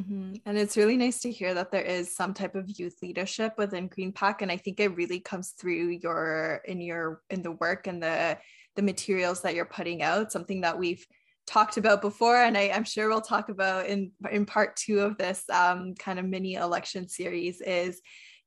Mm-hmm. 0.01 0.35
And 0.47 0.59
it's 0.59 0.77
really 0.77 0.97
nice 0.97 1.21
to 1.21 1.31
hear 1.31 1.55
that 1.55 1.71
there 1.71 1.83
is 1.83 2.15
some 2.15 2.33
type 2.33 2.55
of 2.55 2.79
youth 2.79 2.97
leadership 3.03 3.55
within 3.59 3.89
GreenPAC, 3.89 4.37
and 4.41 4.51
I 4.51 4.57
think 4.57 4.81
it 4.81 4.97
really 4.97 5.21
comes 5.21 5.51
through 5.51 5.99
your 6.03 6.63
in 6.65 6.81
your 6.81 7.21
in 7.31 7.43
the 7.43 7.53
work 7.53 7.87
and 7.87 8.03
the 8.03 8.39
the 8.75 8.83
materials 8.83 9.43
that 9.43 9.55
you're 9.55 9.67
putting 9.67 10.03
out, 10.03 10.33
something 10.33 10.63
that 10.63 10.79
we've 10.79 11.07
talked 11.47 11.77
about 11.77 12.01
before, 12.01 12.37
and 12.37 12.57
I, 12.57 12.63
am 12.63 12.85
sure 12.85 13.09
we'll 13.09 13.21
talk 13.21 13.49
about 13.49 13.87
in 13.87 14.13
in 14.31 14.47
part 14.47 14.77
two 14.77 15.01
of 15.01 15.19
this 15.19 15.45
um, 15.51 15.95
kind 15.99 16.19
of 16.19 16.25
mini 16.25 16.55
election 16.55 17.09
series 17.09 17.61
is 17.61 18.01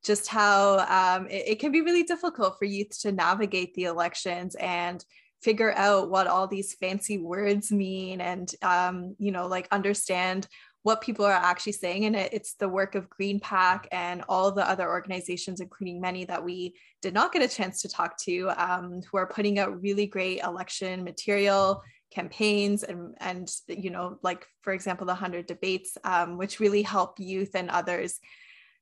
just 0.03 0.27
how 0.27 0.79
um, 0.89 1.27
it, 1.27 1.49
it 1.49 1.59
can 1.59 1.71
be 1.71 1.81
really 1.81 2.03
difficult 2.03 2.57
for 2.57 2.65
youth 2.65 2.99
to 3.01 3.11
navigate 3.11 3.73
the 3.73 3.85
elections 3.85 4.55
and 4.55 5.03
figure 5.41 5.73
out 5.73 6.09
what 6.09 6.27
all 6.27 6.47
these 6.47 6.73
fancy 6.73 7.17
words 7.17 7.71
mean 7.71 8.21
and 8.21 8.53
um, 8.61 9.15
you 9.19 9.31
know 9.31 9.47
like 9.47 9.67
understand 9.71 10.47
what 10.85 11.01
people 11.01 11.25
are 11.25 11.31
actually 11.31 11.71
saying 11.71 12.05
and 12.05 12.15
it, 12.15 12.31
it's 12.31 12.53
the 12.53 12.69
work 12.69 12.93
of 12.93 13.09
GreenPAC 13.09 13.85
and 13.91 14.23
all 14.29 14.51
the 14.51 14.69
other 14.69 14.87
organizations 14.87 15.59
including 15.59 15.99
many 15.99 16.25
that 16.25 16.43
we 16.43 16.75
did 17.01 17.11
not 17.11 17.33
get 17.33 17.41
a 17.41 17.47
chance 17.47 17.81
to 17.81 17.89
talk 17.89 18.15
to 18.19 18.51
um, 18.55 19.01
who 19.09 19.17
are 19.17 19.25
putting 19.25 19.57
out 19.57 19.81
really 19.81 20.05
great 20.05 20.41
election 20.43 21.03
material 21.03 21.81
campaigns 22.11 22.83
and 22.83 23.15
and 23.19 23.51
you 23.67 23.89
know 23.89 24.19
like 24.21 24.45
for 24.61 24.73
example 24.73 25.07
the 25.07 25.11
100 25.13 25.47
debates 25.47 25.97
um, 26.03 26.37
which 26.37 26.59
really 26.59 26.83
help 26.83 27.15
youth 27.19 27.55
and 27.55 27.71
others 27.71 28.19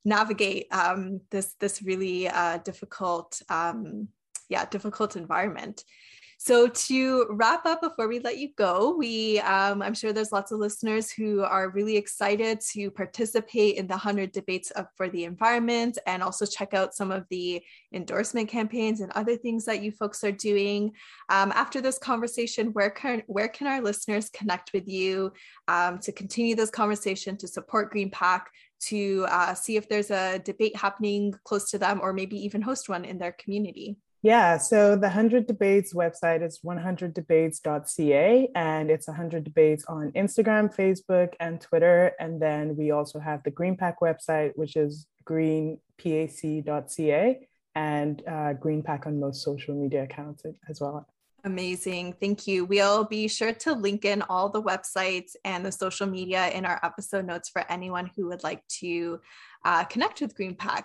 navigate 0.03 0.67
um, 0.71 1.21
this 1.31 1.55
this 1.61 1.81
really 1.81 2.27
uh, 2.27 2.57
difficult 2.65 3.41
um, 3.47 4.09
yeah 4.49 4.65
difficult 4.65 5.15
environment 5.15 5.85
so 6.45 6.67
to 6.67 7.25
wrap 7.29 7.65
up 7.65 7.79
before 7.79 8.09
we 8.09 8.19
let 8.19 8.37
you 8.37 8.49
go, 8.57 8.93
we 8.97 9.39
um, 9.39 9.81
I'm 9.81 9.93
sure 9.93 10.11
there's 10.11 10.33
lots 10.33 10.51
of 10.51 10.59
listeners 10.59 11.09
who 11.09 11.41
are 11.41 11.69
really 11.69 11.95
excited 11.95 12.59
to 12.73 12.91
participate 12.91 13.77
in 13.77 13.87
the 13.87 13.93
100 13.93 14.33
debates 14.33 14.69
for 14.97 15.07
the 15.07 15.23
environment 15.23 15.99
and 16.05 16.21
also 16.21 16.45
check 16.45 16.73
out 16.73 16.95
some 16.95 17.13
of 17.13 17.25
the 17.29 17.63
endorsement 17.93 18.49
campaigns 18.49 18.99
and 18.99 19.09
other 19.13 19.37
things 19.37 19.63
that 19.63 19.81
you 19.81 19.93
folks 19.93 20.21
are 20.25 20.33
doing. 20.33 20.91
Um, 21.29 21.53
after 21.53 21.79
this 21.79 21.97
conversation, 21.97 22.73
where 22.73 22.89
can 22.89 23.23
where 23.27 23.47
can 23.47 23.67
our 23.67 23.79
listeners 23.79 24.29
connect 24.29 24.73
with 24.73 24.85
you 24.85 25.31
um, 25.69 25.99
to 25.99 26.11
continue 26.11 26.55
this 26.57 26.71
conversation 26.71 27.37
to 27.37 27.47
support 27.47 27.93
GreenPAC? 27.93 28.41
To 28.87 29.25
uh, 29.29 29.53
see 29.53 29.77
if 29.77 29.87
there's 29.87 30.11
a 30.11 30.39
debate 30.39 30.75
happening 30.75 31.35
close 31.45 31.71
to 31.71 31.77
them, 31.77 32.01
or 32.03 32.11
maybe 32.11 32.35
even 32.43 32.61
host 32.61 32.89
one 32.89 33.05
in 33.05 33.17
their 33.17 33.31
community. 33.31 33.95
Yeah, 34.25 34.57
so 34.57 34.95
the 34.95 35.07
100 35.07 35.47
Debates 35.47 35.93
website 35.93 36.41
is 36.43 36.61
100debates.ca 36.65 38.49
and 38.55 38.89
it's 38.89 39.05
100 39.05 39.43
Debates 39.43 39.83
on 39.89 40.13
Instagram, 40.13 40.73
Facebook, 40.73 41.33
and 41.41 41.59
Twitter. 41.59 42.13
And 42.21 42.41
then 42.41 42.77
we 42.77 42.91
also 42.91 43.19
have 43.19 43.43
the 43.43 43.51
GreenPAC 43.51 43.95
website, 44.01 44.53
which 44.55 44.77
is 44.77 45.07
greenpac.ca 45.25 45.79
and 47.75 48.23
uh, 48.25 48.53
GreenPAC 48.53 49.07
on 49.07 49.19
most 49.19 49.43
social 49.43 49.75
media 49.75 50.03
accounts 50.03 50.45
as 50.69 50.79
well. 50.79 51.05
Amazing. 51.43 52.13
Thank 52.13 52.47
you. 52.47 52.63
We'll 52.63 53.03
be 53.03 53.27
sure 53.27 53.51
to 53.51 53.73
link 53.73 54.05
in 54.05 54.21
all 54.21 54.47
the 54.47 54.63
websites 54.63 55.35
and 55.43 55.65
the 55.65 55.71
social 55.73 56.07
media 56.07 56.47
in 56.51 56.65
our 56.65 56.79
episode 56.81 57.25
notes 57.25 57.49
for 57.49 57.69
anyone 57.69 58.09
who 58.15 58.27
would 58.27 58.43
like 58.43 58.65
to 58.79 59.19
uh, 59.65 59.83
connect 59.83 60.21
with 60.21 60.33
GreenPAC. 60.37 60.83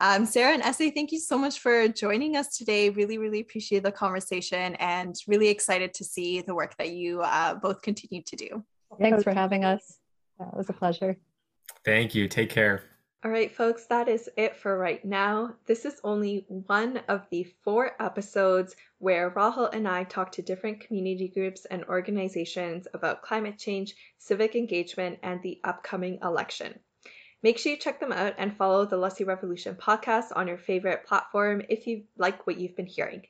Um, 0.00 0.26
Sarah 0.26 0.54
and 0.54 0.62
Ese, 0.62 0.92
thank 0.94 1.10
you 1.10 1.18
so 1.18 1.36
much 1.36 1.58
for 1.58 1.88
joining 1.88 2.36
us 2.36 2.56
today. 2.56 2.90
Really, 2.90 3.18
really 3.18 3.40
appreciate 3.40 3.82
the 3.82 3.90
conversation 3.90 4.76
and 4.76 5.16
really 5.26 5.48
excited 5.48 5.92
to 5.94 6.04
see 6.04 6.40
the 6.40 6.54
work 6.54 6.76
that 6.78 6.90
you 6.90 7.20
uh, 7.22 7.54
both 7.54 7.82
continue 7.82 8.22
to 8.22 8.36
do. 8.36 8.64
Thanks 9.00 9.24
for 9.24 9.34
having 9.34 9.64
us. 9.64 9.98
It 10.40 10.56
was 10.56 10.68
a 10.68 10.72
pleasure. 10.72 11.16
Thank 11.84 12.14
you. 12.14 12.28
Take 12.28 12.50
care. 12.50 12.84
All 13.24 13.32
right, 13.32 13.52
folks, 13.52 13.86
that 13.86 14.06
is 14.06 14.30
it 14.36 14.54
for 14.54 14.78
right 14.78 15.04
now. 15.04 15.56
This 15.66 15.84
is 15.84 16.00
only 16.04 16.46
one 16.48 16.98
of 17.08 17.22
the 17.32 17.52
four 17.64 18.00
episodes 18.00 18.76
where 18.98 19.32
Rahul 19.32 19.74
and 19.74 19.88
I 19.88 20.04
talk 20.04 20.30
to 20.32 20.42
different 20.42 20.78
community 20.78 21.26
groups 21.26 21.64
and 21.64 21.84
organizations 21.86 22.86
about 22.94 23.22
climate 23.22 23.58
change, 23.58 23.96
civic 24.18 24.54
engagement, 24.54 25.18
and 25.24 25.42
the 25.42 25.58
upcoming 25.64 26.20
election. 26.22 26.78
Make 27.42 27.58
sure 27.58 27.72
you 27.72 27.78
check 27.78 28.00
them 28.00 28.12
out 28.12 28.34
and 28.38 28.56
follow 28.56 28.84
the 28.84 28.96
Lassi 28.96 29.24
Revolution 29.24 29.76
podcast 29.76 30.32
on 30.34 30.48
your 30.48 30.58
favorite 30.58 31.06
platform 31.06 31.62
if 31.68 31.86
you 31.86 32.02
like 32.16 32.46
what 32.46 32.58
you've 32.58 32.76
been 32.76 32.86
hearing. 32.86 33.22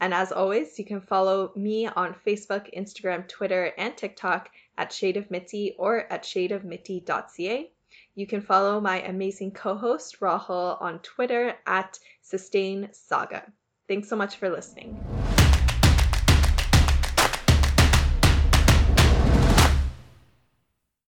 And 0.00 0.12
as 0.12 0.32
always, 0.32 0.78
you 0.78 0.84
can 0.84 1.00
follow 1.00 1.52
me 1.56 1.86
on 1.86 2.16
Facebook, 2.26 2.74
Instagram, 2.76 3.26
Twitter, 3.26 3.72
and 3.78 3.96
TikTok 3.96 4.50
at 4.76 4.92
Shade 4.92 5.16
of 5.16 5.30
Mitzi 5.30 5.74
or 5.78 6.12
at 6.12 6.24
shadeofmitty.ca. 6.24 7.70
You 8.16 8.26
can 8.26 8.42
follow 8.42 8.80
my 8.80 9.00
amazing 9.02 9.52
co 9.52 9.76
host, 9.76 10.20
Rahul, 10.20 10.80
on 10.82 10.98
Twitter 10.98 11.54
at 11.66 11.98
Sustain 12.22 12.88
Saga. 12.92 13.50
Thanks 13.88 14.08
so 14.08 14.16
much 14.16 14.36
for 14.36 14.50
listening. 14.50 15.02